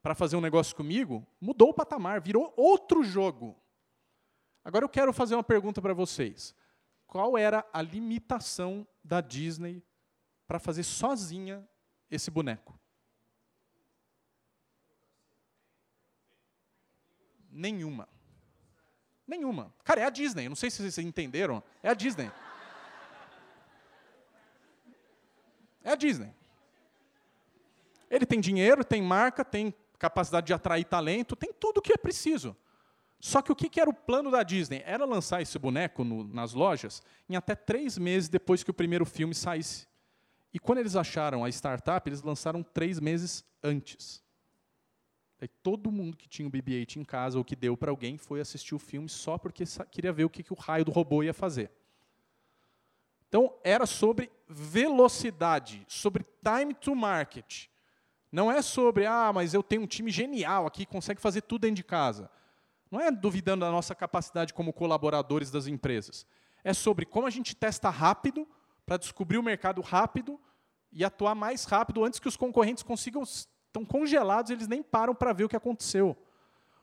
[0.00, 3.60] para fazer um negócio comigo, mudou o patamar, virou outro jogo.
[4.64, 6.54] Agora eu quero fazer uma pergunta para vocês.
[7.06, 9.82] Qual era a limitação da Disney
[10.46, 11.66] para fazer sozinha
[12.10, 12.78] esse boneco?
[17.50, 18.08] Nenhuma.
[19.28, 19.74] Nenhuma.
[19.84, 20.46] Cara, é a Disney.
[20.46, 21.62] Eu não sei se vocês entenderam.
[21.82, 22.32] É a Disney.
[25.84, 26.34] É a Disney.
[28.10, 31.96] Ele tem dinheiro, tem marca, tem capacidade de atrair talento, tem tudo o que é
[31.98, 32.56] preciso.
[33.20, 34.82] Só que o que era o plano da Disney?
[34.86, 39.04] Era lançar esse boneco no, nas lojas em até três meses depois que o primeiro
[39.04, 39.86] filme saísse.
[40.54, 44.22] E quando eles acharam a startup, eles lançaram três meses antes.
[45.62, 48.74] Todo mundo que tinha o BB-8 em casa ou que deu para alguém foi assistir
[48.74, 51.70] o filme só porque queria ver o que, que o raio do robô ia fazer.
[53.28, 57.66] Então, era sobre velocidade, sobre time to market.
[58.32, 61.76] Não é sobre, ah, mas eu tenho um time genial aqui, consegue fazer tudo dentro
[61.76, 62.30] de casa.
[62.90, 66.26] Não é duvidando da nossa capacidade como colaboradores das empresas.
[66.64, 68.48] É sobre como a gente testa rápido
[68.84, 70.40] para descobrir o mercado rápido
[70.90, 73.22] e atuar mais rápido antes que os concorrentes consigam
[73.68, 76.16] estão congelados, eles nem param para ver o que aconteceu.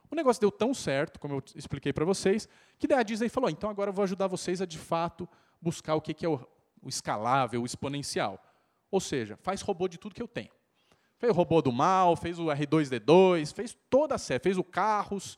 [0.09, 2.47] O negócio deu tão certo, como eu expliquei para vocês,
[2.79, 5.27] que daí a Disney falou: então agora eu vou ajudar vocês a de fato
[5.61, 6.39] buscar o que é o,
[6.85, 8.41] escalável, o exponencial.
[8.91, 10.51] Ou seja, faz robô de tudo que eu tenho.
[11.17, 15.37] Fez o robô do mal, fez o R2D2, fez toda a série, fez o Carros.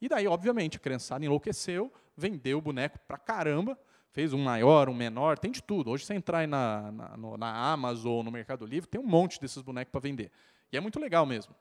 [0.00, 3.78] E daí, obviamente, a criançada enlouqueceu, vendeu o boneco pra caramba,
[4.12, 5.90] fez um maior, um menor, tem de tudo.
[5.90, 9.62] Hoje, você entrar na, na, no, na Amazon, no Mercado Livre, tem um monte desses
[9.62, 10.30] bonecos para vender.
[10.74, 11.54] E é muito legal mesmo.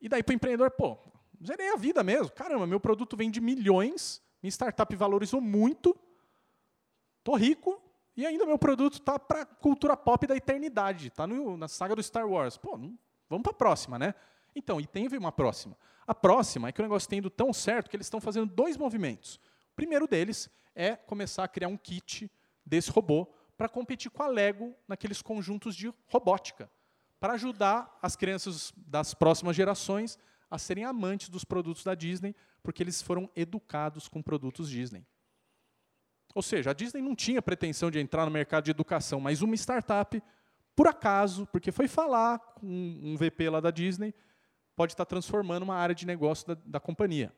[0.00, 0.96] E daí, para o empreendedor, pô,
[1.44, 2.32] zerei a vida mesmo.
[2.32, 5.94] Caramba, meu produto vende milhões, minha startup valorizou muito,
[7.18, 7.78] estou rico,
[8.16, 12.26] e ainda meu produto está para cultura pop da eternidade, está na saga do Star
[12.26, 12.56] Wars.
[12.56, 12.70] Pô,
[13.28, 14.14] vamos para a próxima, né?
[14.56, 15.76] Então, e tem uma próxima.
[16.06, 18.78] A próxima é que o negócio tem indo tão certo que eles estão fazendo dois
[18.78, 19.36] movimentos.
[19.72, 22.30] O primeiro deles é começar a criar um kit
[22.64, 26.70] desse robô para competir com a Lego naqueles conjuntos de robótica,
[27.20, 30.18] para ajudar as crianças das próximas gerações
[30.50, 35.06] a serem amantes dos produtos da Disney, porque eles foram educados com produtos Disney.
[36.34, 39.54] Ou seja, a Disney não tinha pretensão de entrar no mercado de educação, mas uma
[39.54, 40.22] startup,
[40.76, 44.14] por acaso, porque foi falar com um VP lá da Disney,
[44.76, 47.32] pode estar transformando uma área de negócio da, da companhia.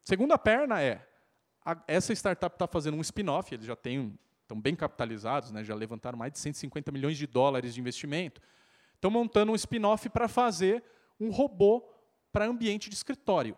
[0.00, 1.06] Segunda perna é,
[1.64, 5.74] a, essa startup está fazendo um spin-off, eles já têm, estão bem capitalizados, né, já
[5.74, 8.40] levantaram mais de 150 milhões de dólares de investimento.
[8.94, 10.84] Estão montando um spin-off para fazer
[11.18, 11.88] um robô
[12.30, 13.56] para ambiente de escritório.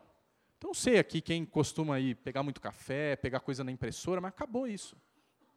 [0.57, 4.31] Então, não sei aqui quem costuma ir pegar muito café, pegar coisa na impressora, mas
[4.31, 4.97] acabou isso.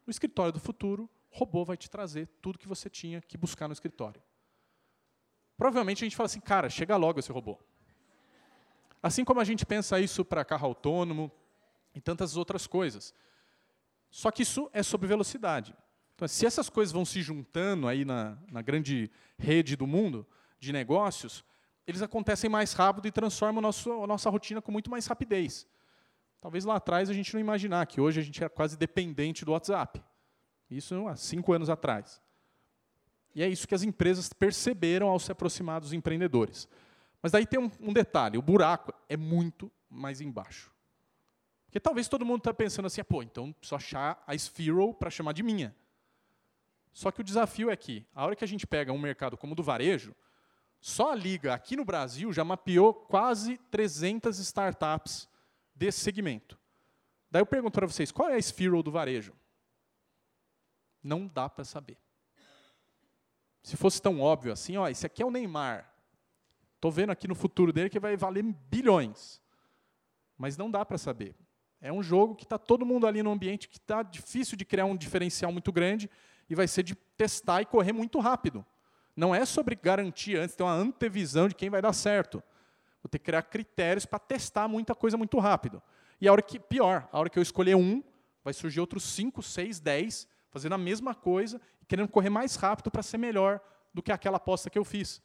[0.06, 3.68] No escritório do futuro, o robô vai te trazer tudo que você tinha que buscar
[3.68, 4.22] no escritório.
[5.56, 7.58] provavelmente a gente fala assim, cara, chega logo esse robô.
[9.02, 11.30] Assim como a gente pensa isso para carro autônomo
[11.94, 13.14] e tantas outras coisas.
[14.10, 15.74] Só que isso é sobre velocidade.
[16.14, 20.26] Então, se essas coisas vão se juntando aí na, na grande rede do mundo
[20.58, 21.44] de negócios,
[21.86, 25.66] eles acontecem mais rápido e transformam a nossa, a nossa rotina com muito mais rapidez.
[26.40, 29.52] Talvez lá atrás a gente não imaginar que hoje a gente é quase dependente do
[29.52, 30.02] WhatsApp.
[30.70, 32.20] Isso há cinco anos atrás.
[33.34, 36.68] E é isso que as empresas perceberam ao se aproximar dos empreendedores.
[37.22, 40.72] Mas daí tem um, um detalhe: o buraco é muito mais embaixo.
[41.68, 45.10] Porque talvez todo mundo está pensando assim, ah, pô, então preciso achar a Sphero para
[45.10, 45.76] chamar de minha.
[46.94, 49.52] Só que o desafio é que, a hora que a gente pega um mercado como
[49.52, 50.16] o do varejo,
[50.80, 55.28] só a Liga aqui no Brasil já mapeou quase 300 startups
[55.74, 56.58] desse segmento.
[57.30, 59.34] Daí eu pergunto para vocês, qual é a Sphero do varejo?
[61.02, 61.98] Não dá para saber.
[63.62, 65.92] Se fosse tão óbvio assim, ó, esse aqui é o Neymar.
[66.76, 69.42] Estou vendo aqui no futuro dele que vai valer bilhões.
[70.38, 71.36] Mas não dá para saber.
[71.80, 74.84] É um jogo que está todo mundo ali no ambiente que está difícil de criar
[74.84, 76.10] um diferencial muito grande
[76.50, 78.64] e vai ser de testar e correr muito rápido.
[79.14, 82.42] Não é sobre garantir antes, ter uma antevisão de quem vai dar certo.
[83.02, 85.82] Vou ter que criar critérios para testar muita coisa muito rápido.
[86.20, 88.02] E a hora que, pior, a hora que eu escolher um,
[88.42, 92.90] vai surgir outros 5, 6, 10, fazendo a mesma coisa e querendo correr mais rápido
[92.90, 93.60] para ser melhor
[93.94, 95.22] do que aquela aposta que eu fiz.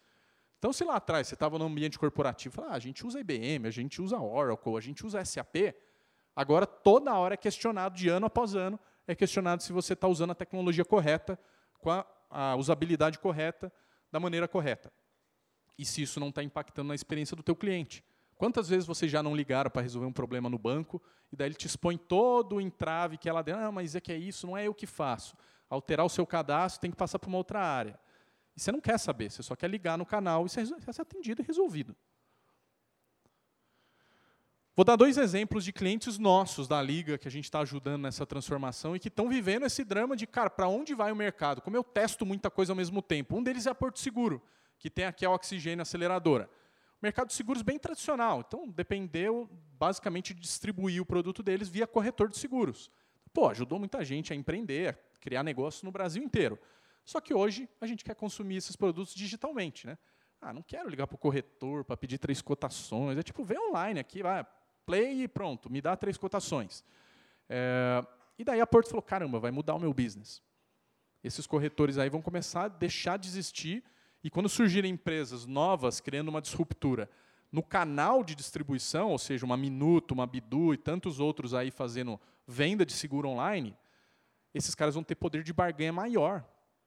[0.60, 3.68] Então, se lá atrás você estava no ambiente corporativo, fala, ah, a gente usa IBM,
[3.68, 5.74] a gente usa Oracle, a gente usa SAP,
[6.36, 10.32] Agora, toda hora é questionado, de ano após ano, é questionado se você está usando
[10.32, 11.40] a tecnologia correta,
[11.80, 13.72] com a, a, usabilidade correta,
[14.12, 14.92] da maneira correta.
[15.78, 18.04] E se isso não está impactando na experiência do teu cliente.
[18.36, 21.56] Quantas vezes vocês já não ligaram para resolver um problema no banco, e daí ele
[21.56, 24.58] te expõe todo o entrave que é deu, ah, mas é que é isso, não
[24.58, 25.36] é eu que faço.
[25.70, 28.00] Alterar o seu cadastro tem que passar para uma outra área.
[28.56, 31.42] E você não quer saber, você só quer ligar no canal e ser, ser atendido
[31.42, 31.96] e resolvido.
[34.76, 38.26] Vou dar dois exemplos de clientes nossos da Liga que a gente está ajudando nessa
[38.26, 41.62] transformação e que estão vivendo esse drama de, cara, para onde vai o mercado?
[41.62, 43.38] Como eu testo muita coisa ao mesmo tempo.
[43.38, 44.42] Um deles é a Porto Seguro,
[44.80, 46.50] que tem aqui a Oxigênio Aceleradora.
[47.00, 52.28] Mercado de seguros bem tradicional, então dependeu basicamente de distribuir o produto deles via corretor
[52.28, 52.90] de seguros.
[53.32, 56.58] Pô, ajudou muita gente a empreender, a criar negócio no Brasil inteiro.
[57.06, 60.00] Só que hoje a gente quer consumir esses produtos digitalmente, né?
[60.42, 63.20] Ah, não quero ligar para o corretor para pedir três cotações.
[63.20, 64.44] É tipo, vem online aqui, vai,
[64.86, 66.84] play e pronto, me dá três cotações.
[67.50, 68.06] É,
[68.38, 70.42] e daí a Porto falou, caramba, vai mudar o meu business.
[71.24, 73.84] Esses corretores aí vão começar a deixar de existir,
[74.24, 77.10] e quando surgirem empresas novas criando uma disruptura
[77.52, 82.20] no canal de distribuição, ou seja, uma Minuto, uma Bidu e tantos outros aí fazendo
[82.48, 83.78] venda de seguro online,
[84.54, 86.44] esses caras vão ter poder de barganha maior,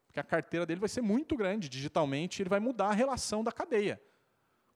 [0.06, 3.52] porque a carteira dele vai ser muito grande digitalmente, ele vai mudar a relação da
[3.52, 4.00] cadeia.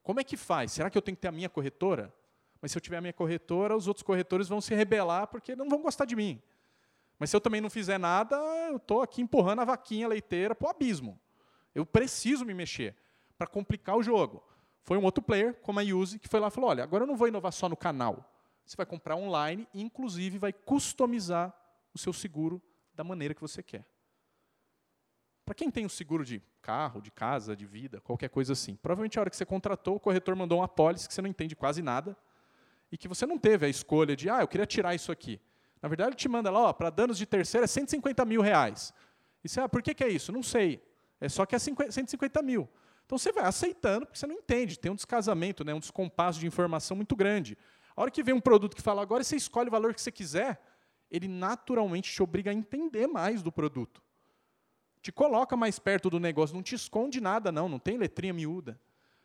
[0.03, 0.73] Como é que faz?
[0.73, 2.15] Será que eu tenho que ter a minha corretora?
[2.61, 5.69] Mas se eu tiver a minha corretora, os outros corretores vão se rebelar porque não
[5.69, 6.41] vão gostar de mim.
[7.19, 8.37] Mas se eu também não fizer nada,
[8.71, 11.19] eu estou aqui empurrando a vaquinha leiteira para o abismo.
[11.75, 12.97] Eu preciso me mexer
[13.37, 14.43] para complicar o jogo.
[14.83, 17.07] Foi um outro player, como a Use, que foi lá e falou: olha, agora eu
[17.07, 18.25] não vou inovar só no canal.
[18.65, 21.55] Você vai comprar online e, inclusive, vai customizar
[21.93, 22.63] o seu seguro
[22.95, 23.85] da maneira que você quer.
[25.45, 29.19] Para quem tem um seguro de carro, de casa, de vida, qualquer coisa assim, provavelmente
[29.19, 31.83] a hora que você contratou, o corretor mandou uma apólice que você não entende quase
[31.83, 32.17] nada
[32.91, 35.41] e que você não teve a escolha de, ah, eu queria tirar isso aqui.
[35.81, 38.93] Na verdade, ele te manda lá, para danos de terceira é 150 mil reais.
[39.43, 40.31] E você, ah, por que, que é isso?
[40.33, 40.83] Não sei.
[41.21, 42.69] É só que é 50, 150 mil.
[43.07, 44.79] Então você vai aceitando, porque você não entende.
[44.79, 47.57] Tem um descasamento, né, um descompasso de informação muito grande.
[47.97, 50.13] A hora que vem um produto que fala, agora você escolhe o valor que você
[50.13, 50.61] quiser,
[51.11, 54.03] ele naturalmente te obriga a entender mais do produto.
[55.03, 58.79] Te coloca mais perto do negócio, não te esconde nada, não, não tem letrinha miúda.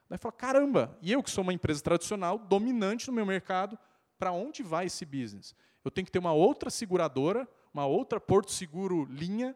[0.09, 3.77] Daí fala, caramba, e eu que sou uma empresa tradicional, dominante no meu mercado,
[4.17, 5.55] para onde vai esse business?
[5.83, 9.55] Eu tenho que ter uma outra seguradora, uma outra Porto Seguro linha,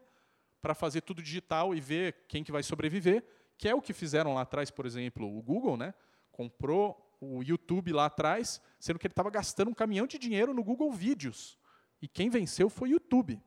[0.60, 3.24] para fazer tudo digital e ver quem que vai sobreviver,
[3.56, 5.94] que é o que fizeram lá atrás, por exemplo, o Google, né?
[6.40, 10.64] comprou o YouTube lá atrás, sendo que ele estava gastando um caminhão de dinheiro no
[10.64, 11.58] Google Vídeos.
[12.00, 13.38] E quem venceu foi o YouTube.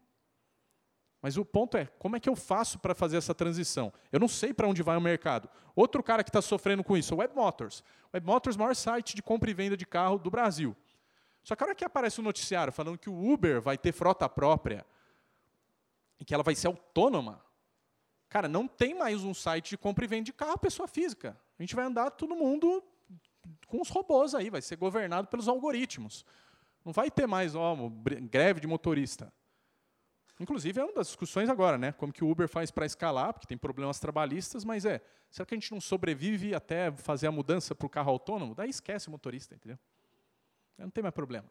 [1.23, 3.93] Mas o ponto é, como é que eu faço para fazer essa transição?
[4.11, 5.49] Eu não sei para onde vai o mercado.
[5.73, 7.81] Outro cara que está sofrendo com isso, o Web Motors.
[8.13, 10.75] Web Motors é maior site de compra e venda de carro do Brasil.
[11.41, 14.27] Só que a hora que aparece um noticiário falando que o Uber vai ter frota
[14.27, 14.85] própria
[16.19, 17.41] e que ela vai ser autônoma,
[18.27, 21.39] cara, não tem mais um site de compra e venda de carro pessoa física.
[21.57, 22.83] A gente vai andar todo mundo
[23.65, 26.25] com os robôs aí, vai ser governado pelos algoritmos.
[26.83, 27.77] Não vai ter mais ó,
[28.29, 29.31] greve de motorista.
[30.43, 31.93] Inclusive, é uma das discussões agora, né?
[31.93, 35.01] Como que o Uber faz para escalar, porque tem problemas trabalhistas, mas é,
[35.31, 38.53] será que a gente não sobrevive até fazer a mudança para o carro autônomo?
[38.53, 39.79] Daí esquece o motorista, entendeu?
[40.77, 41.49] Não tem mais problema.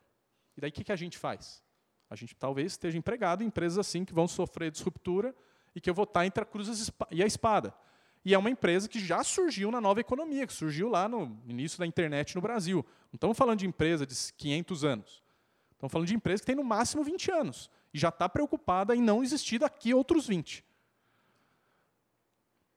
[0.59, 1.65] E daí o que, que a gente faz?
[2.11, 5.35] A gente talvez esteja empregado em empresas assim que vão sofrer disruptura
[5.75, 7.75] e que eu vou estar entre a cruz e a espada.
[8.23, 11.79] E é uma empresa que já surgiu na nova economia, que surgiu lá no início
[11.79, 12.85] da internet no Brasil.
[13.11, 15.23] Não estamos falando de empresa de 500 anos.
[15.71, 19.01] Estamos falando de empresa que tem no máximo 20 anos e já está preocupada em
[19.01, 20.65] não existir daqui outros 20.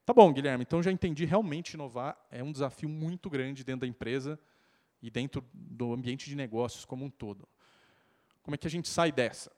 [0.06, 3.88] Tá bom, Guilherme, então já entendi, realmente inovar é um desafio muito grande dentro da
[3.88, 4.40] empresa
[5.02, 7.48] e dentro do ambiente de negócios como um todo.
[8.44, 9.52] Como é que a gente sai dessa?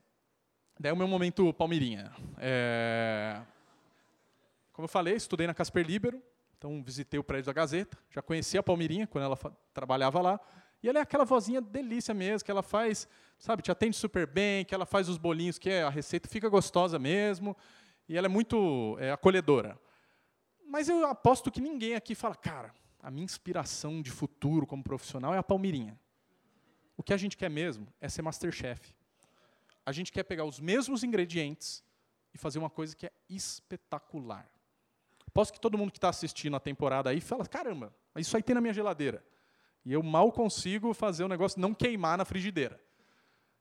[0.80, 2.14] Daí é o meu momento Palmeirinha.
[2.38, 3.42] É...
[4.72, 6.22] Como eu falei, estudei na Casper Libero,
[6.58, 9.38] então visitei o prédio da Gazeta, já conhecia a Palmeirinha quando ela
[9.74, 10.40] trabalhava lá,
[10.82, 14.64] e ela é aquela vozinha delícia mesmo, que ela faz, sabe, te atende super bem,
[14.64, 17.56] que ela faz os bolinhos, que é, a receita fica gostosa mesmo,
[18.08, 19.80] e ela é muito é, acolhedora.
[20.68, 25.34] Mas eu aposto que ninguém aqui fala, cara, a minha inspiração de futuro como profissional
[25.34, 26.00] é a Palmeirinha.
[26.96, 28.94] O que a gente quer mesmo é ser Masterchef.
[29.86, 31.84] A gente quer pegar os mesmos ingredientes
[32.34, 34.50] e fazer uma coisa que é espetacular.
[35.34, 38.54] Posso que todo mundo que está assistindo a temporada aí fala, caramba, isso aí tem
[38.54, 39.24] na minha geladeira.
[39.88, 42.78] E eu mal consigo fazer o negócio não queimar na frigideira.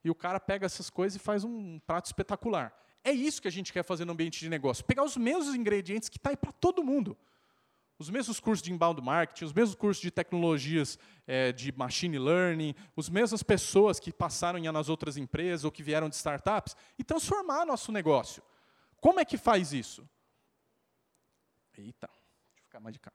[0.03, 2.77] E o cara pega essas coisas e faz um prato espetacular.
[3.05, 4.85] É isso que a gente quer fazer no ambiente de negócio.
[4.85, 7.17] Pegar os mesmos ingredientes que está aí para todo mundo.
[7.97, 12.75] Os mesmos cursos de inbound marketing, os mesmos cursos de tecnologias é, de machine learning,
[12.97, 17.65] as mesmas pessoas que passaram nas outras empresas ou que vieram de startups e transformar
[17.65, 18.43] nosso negócio.
[19.01, 20.05] Como é que faz isso?
[21.79, 23.12] Eita, deixa eu ficar mais de cá.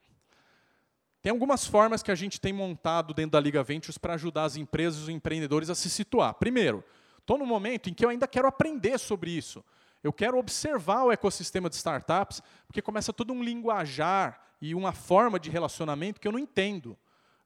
[1.22, 4.56] Tem algumas formas que a gente tem montado dentro da Liga Ventures para ajudar as
[4.56, 6.34] empresas e os empreendedores a se situar.
[6.34, 6.84] Primeiro,
[7.20, 9.64] estou no momento em que eu ainda quero aprender sobre isso.
[10.04, 15.40] Eu quero observar o ecossistema de startups, porque começa todo um linguajar e uma forma
[15.40, 16.98] de relacionamento que eu não entendo.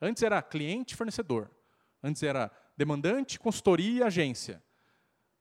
[0.01, 1.51] Antes era cliente e fornecedor.
[2.01, 4.63] Antes era demandante, consultoria e agência.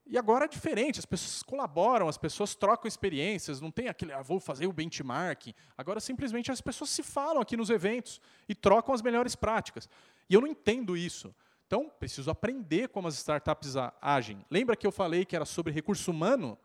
[0.06, 4.20] E agora é diferente, as pessoas colaboram, as pessoas trocam experiências, não tem aquele, ah,
[4.20, 5.54] vou fazer o benchmark.
[5.78, 9.88] Agora, simplesmente, as pessoas se falam aqui nos eventos e trocam as melhores práticas.
[10.28, 11.34] E eu não entendo isso.
[11.66, 14.44] Então, preciso aprender como as startups agem.
[14.50, 16.58] Lembra que eu falei que era sobre recurso humano?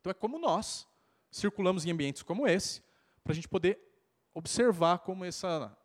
[0.00, 0.86] Então, é como nós
[1.30, 2.80] circulamos em ambientes como esse,
[3.24, 3.76] para a gente poder
[4.32, 5.24] observar como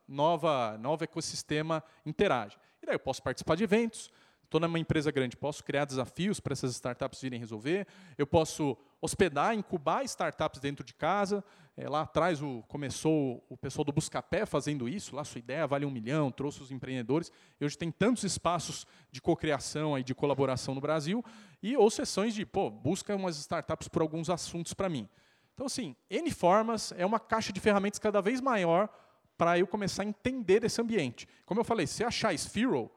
[0.08, 2.58] nova novo ecossistema interage.
[2.82, 4.12] E daí eu posso participar de eventos,
[4.50, 7.86] Estou numa empresa grande, posso criar desafios para essas startups virem resolver.
[8.18, 11.44] Eu posso hospedar, incubar startups dentro de casa.
[11.78, 15.16] É, lá atrás o, começou o pessoal do Buscapé fazendo isso.
[15.16, 17.32] Lá sua ideia vale um milhão, trouxe os empreendedores.
[17.62, 21.24] E hoje tem tantos espaços de cocriação e de colaboração no Brasil.
[21.62, 25.08] E ou sessões de, pô, busca umas startups por alguns assuntos para mim.
[25.54, 28.90] Então, assim, N formas, é uma caixa de ferramentas cada vez maior
[29.38, 31.28] para eu começar a entender esse ambiente.
[31.46, 32.90] Como eu falei, se achar Sphero,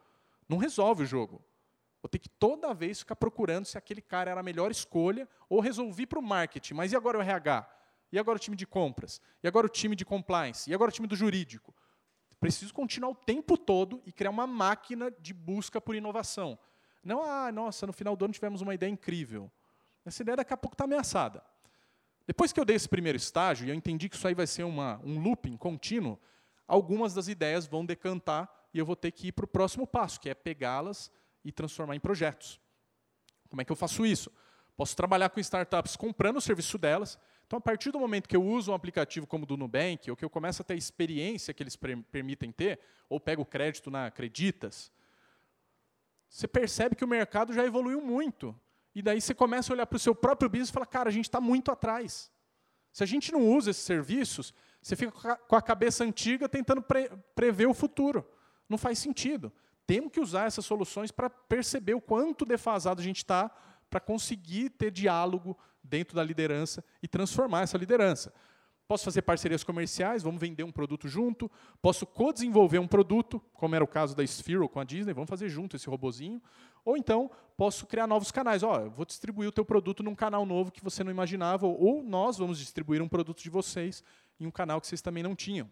[0.53, 1.43] não resolve o jogo.
[2.03, 5.61] Vou ter que toda vez ficar procurando se aquele cara era a melhor escolha ou
[5.61, 6.75] resolvi para o marketing.
[6.75, 7.69] Mas e agora o RH?
[8.13, 9.21] E agora o time de compras?
[9.43, 10.71] E agora o time de compliance?
[10.71, 11.75] E agora o time do jurídico?
[12.39, 16.59] Preciso continuar o tempo todo e criar uma máquina de busca por inovação.
[17.03, 19.51] Não, ah, nossa, no final do ano tivemos uma ideia incrível.
[20.05, 21.43] Essa ideia daqui a pouco está ameaçada.
[22.27, 24.65] Depois que eu dei esse primeiro estágio e eu entendi que isso aí vai ser
[24.65, 26.19] uma, um looping contínuo,
[26.67, 30.21] algumas das ideias vão decantar e eu vou ter que ir para o próximo passo,
[30.21, 31.11] que é pegá-las
[31.45, 32.61] e transformar em projetos.
[33.49, 34.31] Como é que eu faço isso?
[34.77, 37.19] Posso trabalhar com startups comprando o serviço delas.
[37.47, 40.17] Então, a partir do momento que eu uso um aplicativo como o do Nubank, ou
[40.17, 44.07] que eu começo a ter a experiência que eles permitem ter, ou pego crédito na
[44.07, 44.91] Acreditas,
[46.29, 48.59] você percebe que o mercado já evoluiu muito.
[48.95, 51.13] E daí você começa a olhar para o seu próprio business e fala, cara, a
[51.13, 52.31] gente está muito atrás.
[52.91, 57.11] Se a gente não usa esses serviços, você fica com a cabeça antiga tentando pre
[57.35, 58.27] prever o futuro.
[58.73, 59.53] Não faz sentido.
[59.87, 63.51] Temos que usar essas soluções para perceber o quanto defasado a gente está
[63.91, 68.33] para conseguir ter diálogo dentro da liderança e transformar essa liderança.
[68.89, 71.51] Posso fazer parcerias comerciais, vamos vender um produto junto.
[71.83, 75.51] Posso co-desenvolver um produto, como era o caso da Sphere com a Disney, vamos fazer
[75.51, 76.41] junto esse robozinho.
[76.83, 78.63] Ou então, posso criar novos canais.
[78.63, 82.39] Ó, vou distribuir o teu produto num canal novo que você não imaginava, ou nós
[82.39, 84.03] vamos distribuir um produto de vocês
[84.41, 85.69] em um canal que vocês também não tinham.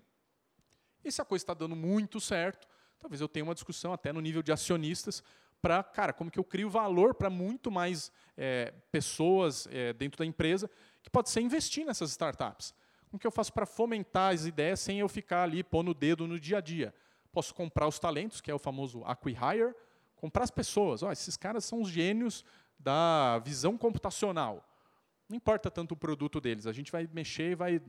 [1.02, 2.68] E se a coisa está dando muito certo,
[3.00, 5.24] talvez eu tenha uma discussão até no nível de acionistas
[5.60, 10.26] para, cara, como que eu crio valor para muito mais é, pessoas é, dentro da
[10.26, 10.70] empresa,
[11.02, 12.74] que pode ser investir nessas startups.
[13.08, 16.26] Como que eu faço para fomentar as ideias sem eu ficar ali pondo o dedo
[16.26, 16.94] no dia a dia?
[17.32, 19.74] Posso comprar os talentos, que é o famoso acquihire,
[20.16, 21.02] comprar as pessoas.
[21.02, 22.44] Oh, esses caras são os gênios
[22.78, 24.64] da visão computacional.
[25.28, 27.80] Não importa tanto o produto deles, a gente vai mexer e vai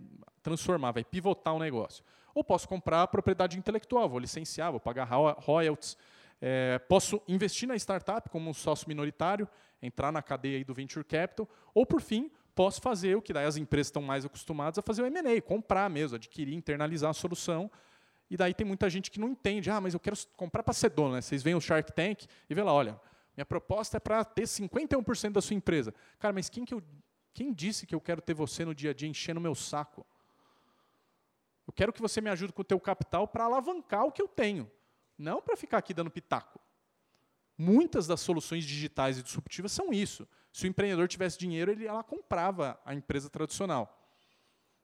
[0.44, 2.04] transformar, vai pivotar o negócio.
[2.34, 5.98] Ou posso comprar propriedade intelectual, vou licenciar, vou pagar royalties.
[6.42, 9.48] É, posso investir na startup como um sócio minoritário,
[9.82, 13.58] entrar na cadeia do venture capital, ou por fim, posso fazer o que daí as
[13.58, 17.70] empresas estão mais acostumadas a fazer o M&A, comprar mesmo, adquirir, internalizar a solução.
[18.30, 20.90] E daí tem muita gente que não entende, ah, mas eu quero comprar para ser
[20.90, 21.22] dono, né?
[21.22, 23.00] Vocês veem o Shark Tank e vê lá, olha,
[23.36, 25.94] minha proposta é para ter 51% da sua empresa.
[26.18, 26.82] Cara, mas quem, que eu,
[27.34, 30.06] quem disse que eu quero ter você no dia a dia enchendo meu saco?
[31.72, 34.28] Eu quero que você me ajude com o teu capital para alavancar o que eu
[34.28, 34.70] tenho,
[35.18, 36.60] não para ficar aqui dando pitaco.
[37.58, 40.28] Muitas das soluções digitais e disruptivas são isso.
[40.52, 43.98] Se o empreendedor tivesse dinheiro, ele ela comprava a empresa tradicional.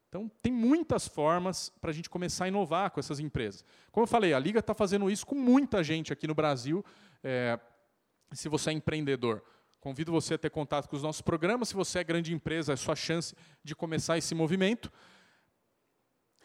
[0.08, 3.62] Então, tem muitas formas para a gente começar a inovar com essas empresas.
[3.92, 6.82] Como eu falei, a Liga está fazendo isso com muita gente aqui no Brasil.
[7.22, 7.60] É,
[8.32, 9.44] se você é empreendedor,
[9.78, 11.68] convido você a ter contato com os nossos programas.
[11.68, 14.90] Se você é grande empresa, é sua chance de começar esse movimento.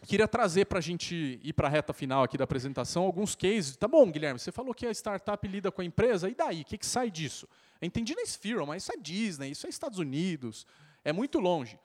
[0.05, 3.77] Queria trazer para a gente ir para a reta final aqui da apresentação alguns cases.
[3.77, 6.61] Tá bom, Guilherme, você falou que a startup lida com a empresa, e daí?
[6.61, 7.47] O que, que sai disso?
[7.81, 10.67] Eu entendi na Sphere, mas isso é Disney, isso é Estados Unidos,
[11.05, 11.79] é muito longe.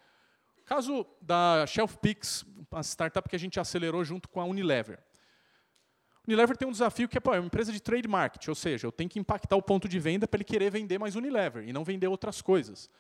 [0.64, 4.98] Caso da ShelfPix, uma startup que a gente acelerou junto com a Unilever.
[6.26, 8.86] Unilever tem um desafio que é, pô, é uma empresa de trade market, ou seja,
[8.86, 11.72] eu tenho que impactar o ponto de venda para ele querer vender mais Unilever e
[11.72, 12.90] não vender outras coisas.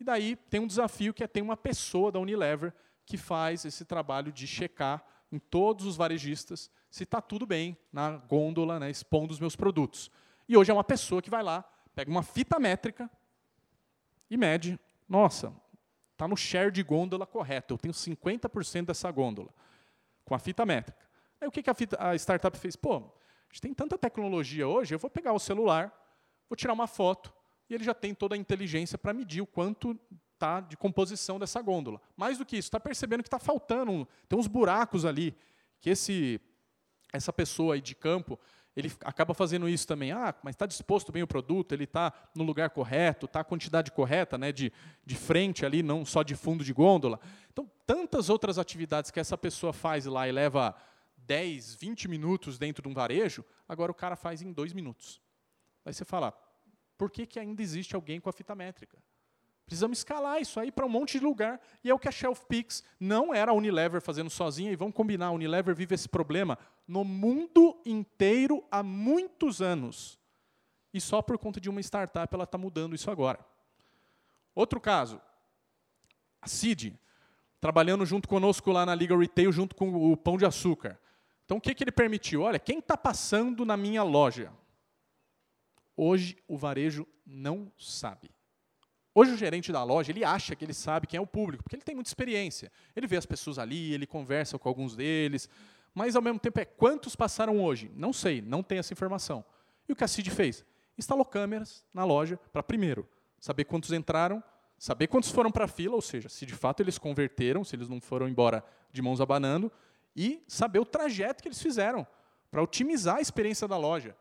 [0.00, 2.72] E daí tem um desafio que é ter uma pessoa da Unilever
[3.08, 5.02] que faz esse trabalho de checar
[5.32, 10.10] em todos os varejistas se está tudo bem na gôndola, né, expondo os meus produtos.
[10.46, 13.10] E hoje é uma pessoa que vai lá, pega uma fita métrica
[14.30, 14.78] e mede.
[15.08, 15.54] Nossa,
[16.12, 19.54] está no share de gôndola correto, eu tenho 50% dessa gôndola,
[20.22, 21.08] com a fita métrica.
[21.40, 22.76] Aí o que, a, fita, a startup fez?
[22.76, 25.92] Pô, a gente tem tanta tecnologia hoje, eu vou pegar o celular,
[26.48, 27.32] vou tirar uma foto,
[27.70, 29.98] e ele já tem toda a inteligência para medir o quanto
[30.38, 32.00] tá, de composição dessa gôndola.
[32.16, 35.36] Mais do que isso, está percebendo que está faltando, tem uns buracos ali,
[35.80, 36.40] que esse,
[37.12, 38.38] essa pessoa aí de campo,
[38.76, 40.12] ele acaba fazendo isso também.
[40.12, 43.90] Ah, mas está disposto bem o produto, ele está no lugar correto, está a quantidade
[43.90, 44.72] correta né, de,
[45.04, 47.18] de frente ali, não só de fundo de gôndola.
[47.52, 50.76] Então, tantas outras atividades que essa pessoa faz lá e leva
[51.16, 55.20] 10, 20 minutos dentro de um varejo, agora o cara faz em dois minutos.
[55.84, 56.32] Aí você fala,
[56.96, 58.98] por que, que ainda existe alguém com a fita métrica?
[59.68, 61.60] Precisamos escalar isso aí para um monte de lugar.
[61.84, 64.72] E é o que a Shelf Pix não era a Unilever fazendo sozinha.
[64.72, 70.18] E vamos combinar, a Unilever vive esse problema no mundo inteiro há muitos anos.
[70.92, 73.44] E só por conta de uma startup ela está mudando isso agora.
[74.54, 75.20] Outro caso,
[76.40, 76.98] a CID,
[77.60, 80.98] trabalhando junto conosco lá na Liga Retail, junto com o Pão de Açúcar.
[81.44, 82.40] Então, o que, que ele permitiu?
[82.40, 84.50] Olha, quem está passando na minha loja?
[85.94, 88.30] Hoje, o varejo não sabe.
[89.18, 91.74] Hoje o gerente da loja, ele acha que ele sabe quem é o público, porque
[91.74, 92.70] ele tem muita experiência.
[92.94, 95.50] Ele vê as pessoas ali, ele conversa com alguns deles,
[95.92, 97.90] mas ao mesmo tempo é quantos passaram hoje?
[97.96, 99.44] Não sei, não tem essa informação.
[99.88, 100.64] E o que a CID fez?
[100.96, 103.08] Instalou câmeras na loja para primeiro
[103.40, 104.40] saber quantos entraram,
[104.78, 107.88] saber quantos foram para a fila, ou seja, se de fato eles converteram, se eles
[107.88, 108.62] não foram embora
[108.92, 109.68] de mãos abanando,
[110.14, 112.06] e saber o trajeto que eles fizeram
[112.52, 114.14] para otimizar a experiência da loja.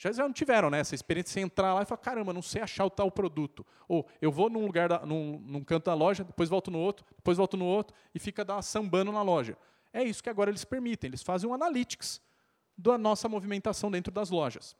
[0.00, 2.62] Já, já não tiveram né, essa experiência de entrar lá e falar, caramba, não sei
[2.62, 3.66] achar o tal produto.
[3.86, 7.04] Ou eu vou num lugar, da, num, num canto da loja, depois volto no outro,
[7.14, 9.58] depois volto no outro, e fica dar sambando na loja.
[9.92, 11.08] É isso que agora eles permitem.
[11.08, 12.18] Eles fazem um analytics
[12.78, 14.74] da nossa movimentação dentro das lojas.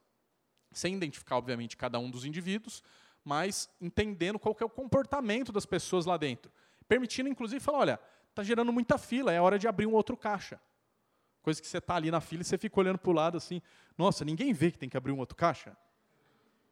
[0.73, 2.83] Sem identificar, obviamente, cada um dos indivíduos,
[3.23, 6.51] mas entendendo qual é o comportamento das pessoas lá dentro.
[6.89, 8.01] Permitindo, inclusive, falar, olha,
[8.31, 10.59] está gerando muita fila, é hora de abrir um outro caixa.
[11.43, 13.63] Coisa que você está ali na fila e você fica olhando para o lado assim,
[13.97, 15.77] nossa, ninguém vê que tem que abrir um outro caixa?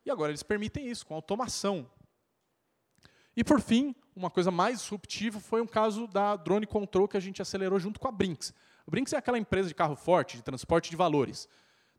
[0.05, 1.91] E agora eles permitem isso, com automação.
[3.37, 7.21] E por fim, uma coisa mais disruptiva foi um caso da Drone Control que a
[7.21, 8.53] gente acelerou junto com a Brinks.
[8.87, 11.49] A Brinks é aquela empresa de carro forte, de transporte de valores.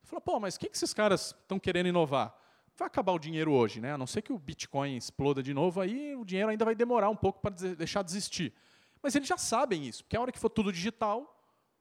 [0.04, 2.36] Falou, pô, mas o que, que esses caras estão querendo inovar?
[2.76, 3.94] Vai acabar o dinheiro hoje, né?
[3.94, 7.10] A não ser que o Bitcoin exploda de novo, aí o dinheiro ainda vai demorar
[7.10, 8.54] um pouco para deixar de existir.
[9.02, 11.39] Mas eles já sabem isso, porque a hora que for tudo digital,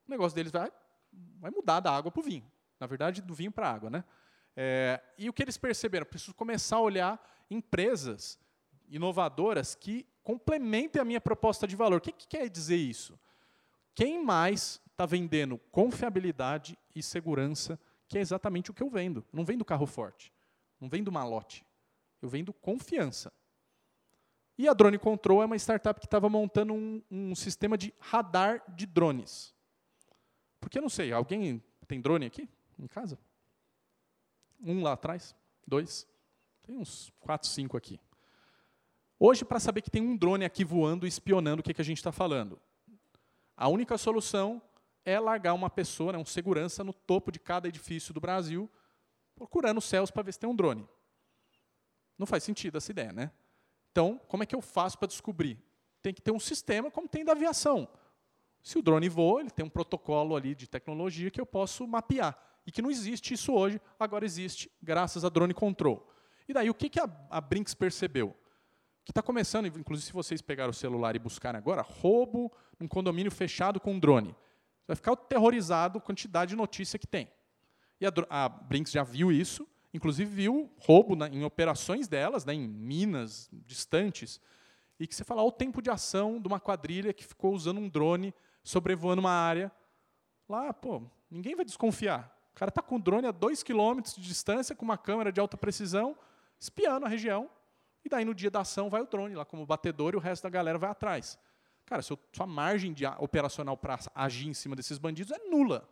[0.09, 0.72] o negócio deles vai,
[1.38, 2.50] vai mudar da água para o vinho.
[2.80, 3.90] Na verdade, do vinho para a água.
[3.90, 4.04] Né?
[4.56, 6.06] É, e o que eles perceberam?
[6.06, 8.38] Preciso começar a olhar empresas
[8.88, 11.98] inovadoras que complementem a minha proposta de valor.
[11.98, 13.18] O que, que quer dizer isso?
[13.94, 17.78] Quem mais está vendendo confiabilidade e segurança,
[18.09, 19.24] que é exatamente o que eu vendo.
[19.32, 20.32] não vendo carro forte,
[20.80, 21.64] não vendo malote,
[22.20, 23.32] eu vendo confiança.
[24.56, 28.62] E a Drone Control é uma startup que estava montando um, um sistema de radar
[28.74, 29.54] de drones.
[30.61, 32.48] Porque eu não sei, alguém tem drone aqui
[32.78, 33.18] em casa?
[34.61, 35.34] Um lá atrás?
[35.66, 36.06] Dois?
[36.62, 38.00] Tem uns quatro, cinco aqui.
[39.18, 41.84] Hoje, para saber que tem um drone aqui voando e espionando o que, que a
[41.84, 42.61] gente está falando,
[43.56, 44.62] a única solução
[45.04, 48.70] é largar uma pessoa, né, um segurança, no topo de cada edifício do Brasil,
[49.34, 50.86] procurando os céus para ver se tem um drone.
[52.16, 53.32] Não faz sentido essa ideia, né?
[53.90, 55.59] Então, como é que eu faço para descobrir?
[56.02, 57.88] Tem que ter um sistema como tem da aviação.
[58.62, 62.36] Se o drone voa, ele tem um protocolo ali de tecnologia que eu posso mapear.
[62.66, 66.06] E que não existe isso hoje, agora existe, graças a Drone Control.
[66.46, 68.36] E daí, o que, que a, a Brinks percebeu?
[69.06, 73.32] Que está começando, inclusive se vocês pegarem o celular e buscarem agora, roubo num condomínio
[73.32, 74.36] fechado com um drone.
[74.86, 77.30] Vai ficar aterrorizado com a quantidade de notícia que tem.
[77.98, 82.52] E a, a Brinks já viu isso, inclusive viu roubo na, em operações delas, né,
[82.52, 84.40] em minas distantes,
[85.00, 87.88] e que você fala o tempo de ação de uma quadrilha que ficou usando um
[87.88, 88.34] drone
[88.68, 89.72] sobrevoando uma área.
[90.46, 92.30] Lá, pô, ninguém vai desconfiar.
[92.52, 95.40] O cara está com o drone a 2 km de distância, com uma câmera de
[95.40, 96.14] alta precisão,
[96.60, 97.48] espiando a região,
[98.04, 100.42] e daí no dia da ação vai o drone lá como batedor e o resto
[100.42, 101.38] da galera vai atrás.
[101.86, 105.88] Cara, sua margem de operacional para agir em cima desses bandidos é nula.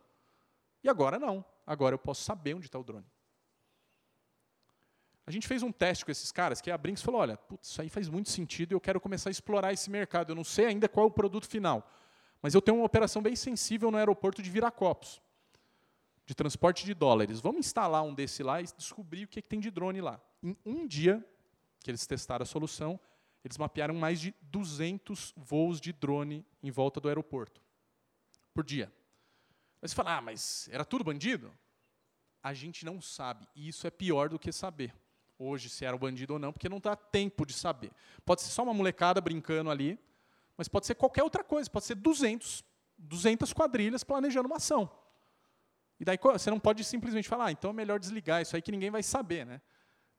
[0.83, 1.43] E agora não.
[1.65, 3.05] Agora eu posso saber onde está o drone.
[5.25, 7.81] A gente fez um teste com esses caras, que a Brinks falou, olha, putz, isso
[7.81, 10.31] aí faz muito sentido e eu quero começar a explorar esse mercado.
[10.31, 11.91] Eu não sei ainda qual é o produto final,
[12.47, 15.21] mas eu tenho uma operação bem sensível no aeroporto de Viracopos,
[16.25, 17.41] de transporte de dólares.
[17.41, 20.17] Vamos instalar um desse lá e descobrir o que, que tem de drone lá.
[20.41, 21.21] Em um dia
[21.83, 22.97] que eles testaram a solução,
[23.43, 27.61] eles mapearam mais de 200 voos de drone em volta do aeroporto,
[28.53, 28.89] por dia.
[29.81, 31.51] Mas você fala, ah, mas era tudo bandido?
[32.41, 34.95] A gente não sabe, e isso é pior do que saber
[35.37, 37.91] hoje se era o bandido ou não, porque não dá tempo de saber.
[38.25, 39.99] Pode ser só uma molecada brincando ali,
[40.57, 42.63] mas pode ser qualquer outra coisa, pode ser 200,
[42.97, 44.89] 200 quadrilhas planejando uma ação.
[45.99, 48.71] E daí você não pode simplesmente falar, ah, então é melhor desligar isso aí que
[48.71, 49.61] ninguém vai saber, né?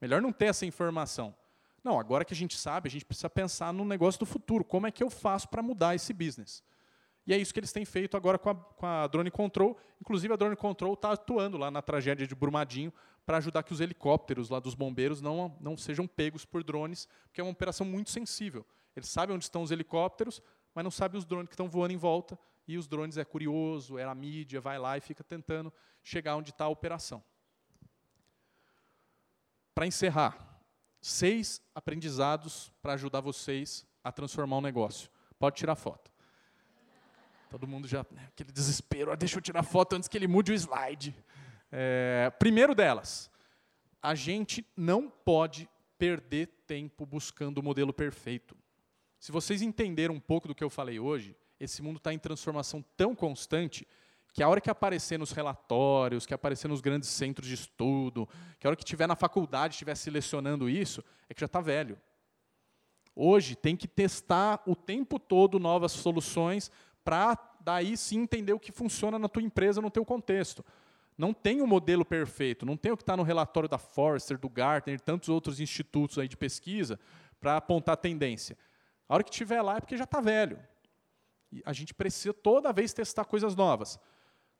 [0.01, 1.35] Melhor não ter essa informação.
[1.83, 4.63] Não, agora que a gente sabe, a gente precisa pensar no negócio do futuro.
[4.63, 6.63] Como é que eu faço para mudar esse business?
[7.25, 9.77] E é isso que eles têm feito agora com a, com a Drone Control.
[10.01, 12.91] Inclusive, a Drone Control está atuando lá na tragédia de Brumadinho
[13.25, 17.39] para ajudar que os helicópteros lá dos bombeiros não, não sejam pegos por drones, porque
[17.39, 18.65] é uma operação muito sensível.
[18.99, 20.41] Eles sabem onde estão os helicópteros,
[20.73, 22.37] mas não sabem os drones que estão voando em volta.
[22.67, 25.73] E os drones é curioso, é a mídia, vai lá e fica tentando
[26.03, 27.23] chegar onde está a operação.
[29.73, 30.61] Para encerrar,
[31.01, 35.09] seis aprendizados para ajudar vocês a transformar o negócio.
[35.39, 36.11] Pode tirar foto.
[37.49, 40.51] Todo mundo já, né, aquele desespero, ah, deixa eu tirar foto antes que ele mude
[40.51, 41.15] o slide.
[41.71, 43.31] É, primeiro delas,
[44.01, 48.55] a gente não pode perder tempo buscando o modelo perfeito.
[49.19, 52.83] Se vocês entenderam um pouco do que eu falei hoje, esse mundo está em transformação
[52.95, 53.85] tão constante
[54.33, 58.65] que a hora que aparecer nos relatórios, que aparecer nos grandes centros de estudo, que
[58.65, 61.99] a hora que estiver na faculdade, estiver selecionando isso, é que já está velho.
[63.13, 66.71] Hoje tem que testar o tempo todo novas soluções
[67.03, 70.63] para daí sim entender o que funciona na tua empresa, no teu contexto.
[71.17, 74.47] Não tem um modelo perfeito, não tem o que está no relatório da Forrester, do
[74.47, 76.97] Gartner, tantos outros institutos aí de pesquisa
[77.41, 78.57] para apontar tendência.
[79.09, 80.63] A hora que estiver lá é porque já está velho.
[81.51, 83.99] E a gente precisa toda vez testar coisas novas.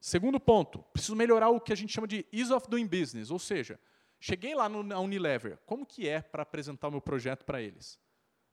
[0.01, 3.37] Segundo ponto, preciso melhorar o que a gente chama de ease of doing business, ou
[3.37, 3.79] seja,
[4.19, 7.99] cheguei lá no, na Unilever, como que é para apresentar o meu projeto para eles?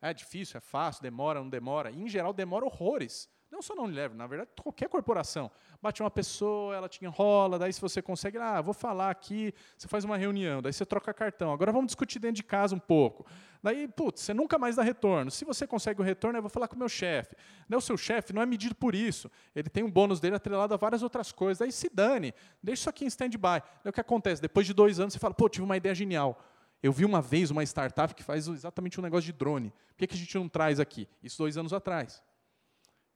[0.03, 1.90] É difícil, é fácil, demora, não demora?
[1.90, 3.30] E, em geral, demora horrores.
[3.57, 5.50] Não só na Unilever, na verdade, qualquer corporação.
[5.80, 9.88] Bate uma pessoa, ela te enrola, daí se você consegue, ah, vou falar aqui, você
[9.88, 11.50] faz uma reunião, daí você troca cartão.
[11.50, 13.24] Agora vamos discutir dentro de casa um pouco.
[13.62, 15.30] Daí, putz, você nunca mais dá retorno.
[15.30, 17.34] Se você consegue o retorno, eu vou falar com o meu chefe.
[17.74, 19.30] O seu chefe não é medido por isso.
[19.54, 21.61] Ele tem um bônus dele atrelado a várias outras coisas.
[21.61, 23.62] Daí se dane, deixa isso aqui em stand-by.
[23.86, 24.42] O que acontece?
[24.42, 26.38] Depois de dois anos, você fala, pô, tive uma ideia genial.
[26.82, 29.72] Eu vi uma vez uma startup que faz exatamente um negócio de drone.
[29.96, 31.09] Por que a gente não traz aqui?
[31.22, 32.22] Isso dois anos atrás.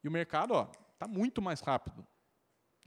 [0.02, 2.06] E o mercado está muito mais rápido.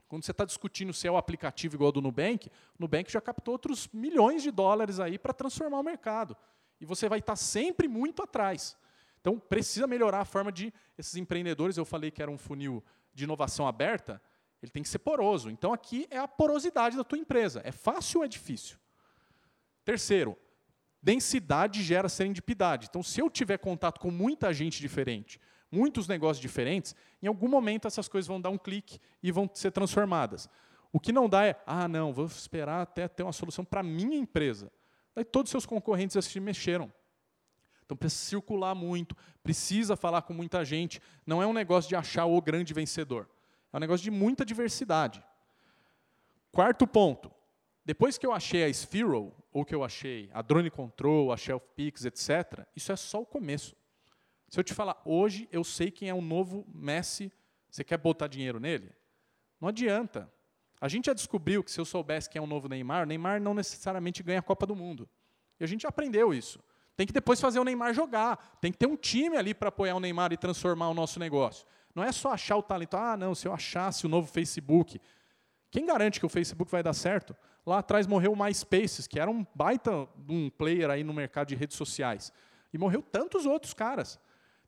[0.08, 3.20] Quando você está discutindo se é o aplicativo igual ao do Nubank, o Nubank já
[3.20, 6.36] captou outros milhões de dólares aí para transformar o mercado.
[6.80, 8.76] E você vai estar tá sempre muito atrás.
[9.20, 11.76] Então, precisa melhorar a forma de esses empreendedores.
[11.76, 14.20] Eu falei que era um funil de inovação aberta,
[14.62, 15.50] ele tem que ser poroso.
[15.50, 17.62] Então, aqui é a porosidade da tua empresa.
[17.64, 18.76] É fácil ou é difícil?
[19.84, 20.36] Terceiro,
[21.02, 22.86] densidade gera serendipidade.
[22.88, 25.40] Então, se eu tiver contato com muita gente diferente,
[25.74, 29.72] muitos negócios diferentes, em algum momento essas coisas vão dar um clique e vão ser
[29.72, 30.48] transformadas.
[30.92, 33.82] O que não dá é, ah, não, vou esperar até ter uma solução para a
[33.82, 34.70] minha empresa.
[35.14, 36.92] Daí todos os seus concorrentes se mexeram.
[37.84, 41.00] Então precisa circular muito, precisa falar com muita gente.
[41.26, 43.28] Não é um negócio de achar o grande vencedor.
[43.72, 45.22] É um negócio de muita diversidade.
[46.52, 47.30] Quarto ponto.
[47.84, 51.64] Depois que eu achei a Sphero, ou que eu achei a Drone Control, a Shelf
[51.76, 53.76] Pix, etc., isso é só o começo.
[54.54, 57.32] Se eu te falar, hoje eu sei quem é o novo Messi,
[57.68, 58.92] você quer botar dinheiro nele?
[59.60, 60.32] Não adianta.
[60.80, 63.42] A gente já descobriu que se eu soubesse quem é o novo Neymar, o Neymar
[63.42, 65.08] não necessariamente ganha a Copa do Mundo.
[65.58, 66.60] E a gente já aprendeu isso.
[66.96, 68.56] Tem que depois fazer o Neymar jogar.
[68.60, 71.66] Tem que ter um time ali para apoiar o Neymar e transformar o nosso negócio.
[71.92, 72.96] Não é só achar o talento.
[72.96, 75.00] Ah, não, se eu achasse o novo Facebook.
[75.68, 77.34] Quem garante que o Facebook vai dar certo?
[77.66, 81.56] Lá atrás morreu o MySpaces, que era um baita um player aí no mercado de
[81.56, 82.32] redes sociais.
[82.72, 84.20] E morreu tantos outros caras.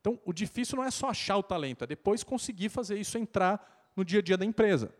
[0.07, 3.91] Então, o difícil não é só achar o talento, é depois conseguir fazer isso entrar
[3.97, 4.95] no dia a dia da empresa.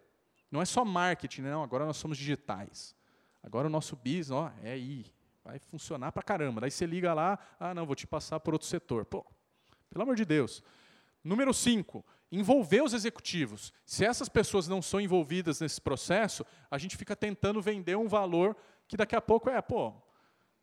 [0.51, 2.93] Não é só marketing, não, agora nós somos digitais.
[3.41, 5.07] Agora o nosso business ó, é aí,
[5.45, 6.61] vai funcionar para caramba.
[6.61, 9.05] Daí você liga lá, ah, não, vou te passar por outro setor.
[9.05, 9.25] Pô,
[9.89, 10.61] pelo amor de Deus.
[11.23, 13.73] Número 5, envolver os executivos.
[13.85, 18.57] Se essas pessoas não são envolvidas nesse processo, a gente fica tentando vender um valor
[18.89, 19.95] que daqui a pouco é, pô,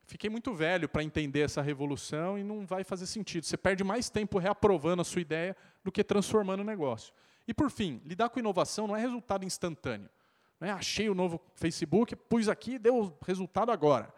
[0.06, 3.45] fiquei muito velho para entender essa revolução e não vai fazer sentido.
[3.45, 7.14] Você perde mais tempo reaprovando a sua ideia do que transformando o negócio.
[7.47, 10.10] E, por fim, lidar com inovação não é resultado instantâneo.
[10.60, 14.14] Não é, achei o novo Facebook, pus aqui, deu resultado agora.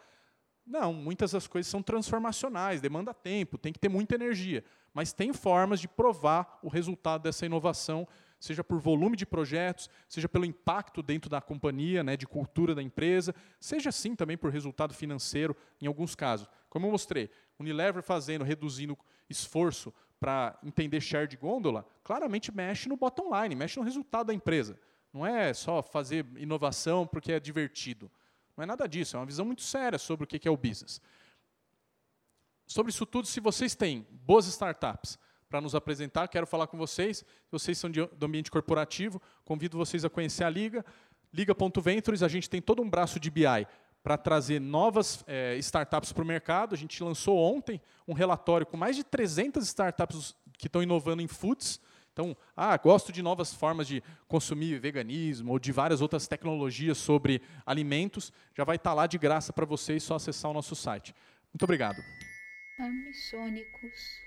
[0.66, 4.64] Não, muitas das coisas são transformacionais, demanda tempo, tem que ter muita energia.
[4.94, 8.08] Mas tem formas de provar o resultado dessa inovação,
[8.46, 12.82] seja por volume de projetos, seja pelo impacto dentro da companhia, né, de cultura da
[12.82, 16.48] empresa, seja sim também por resultado financeiro, em alguns casos.
[16.70, 17.30] Como eu mostrei,
[17.60, 18.98] Unilever fazendo, reduzindo
[19.30, 24.34] esforço para entender share de gôndola, claramente mexe no bottom line, mexe no resultado da
[24.34, 24.80] empresa.
[25.12, 28.12] Não é só fazer inovação porque é divertido.
[28.56, 31.02] Não é nada disso, é uma visão muito séria sobre o que é o business.
[32.68, 35.18] Sobre isso tudo, se vocês têm boas startups
[35.56, 37.24] para nos apresentar, quero falar com vocês.
[37.50, 40.84] Vocês são de, do ambiente corporativo, convido vocês a conhecer a Liga.
[41.34, 43.66] Liga.ventures, a gente tem todo um braço de BI
[44.04, 46.76] para trazer novas é, startups para o mercado.
[46.76, 51.28] A gente lançou ontem um relatório com mais de 300 startups que estão inovando em
[51.28, 51.80] foods.
[52.12, 57.42] Então, ah, gosto de novas formas de consumir veganismo ou de várias outras tecnologias sobre
[57.66, 58.34] alimentos.
[58.54, 61.16] Já vai estar tá lá de graça para vocês, só acessar o nosso site.
[61.54, 62.04] Muito obrigado.
[62.78, 64.25] Amissônicos.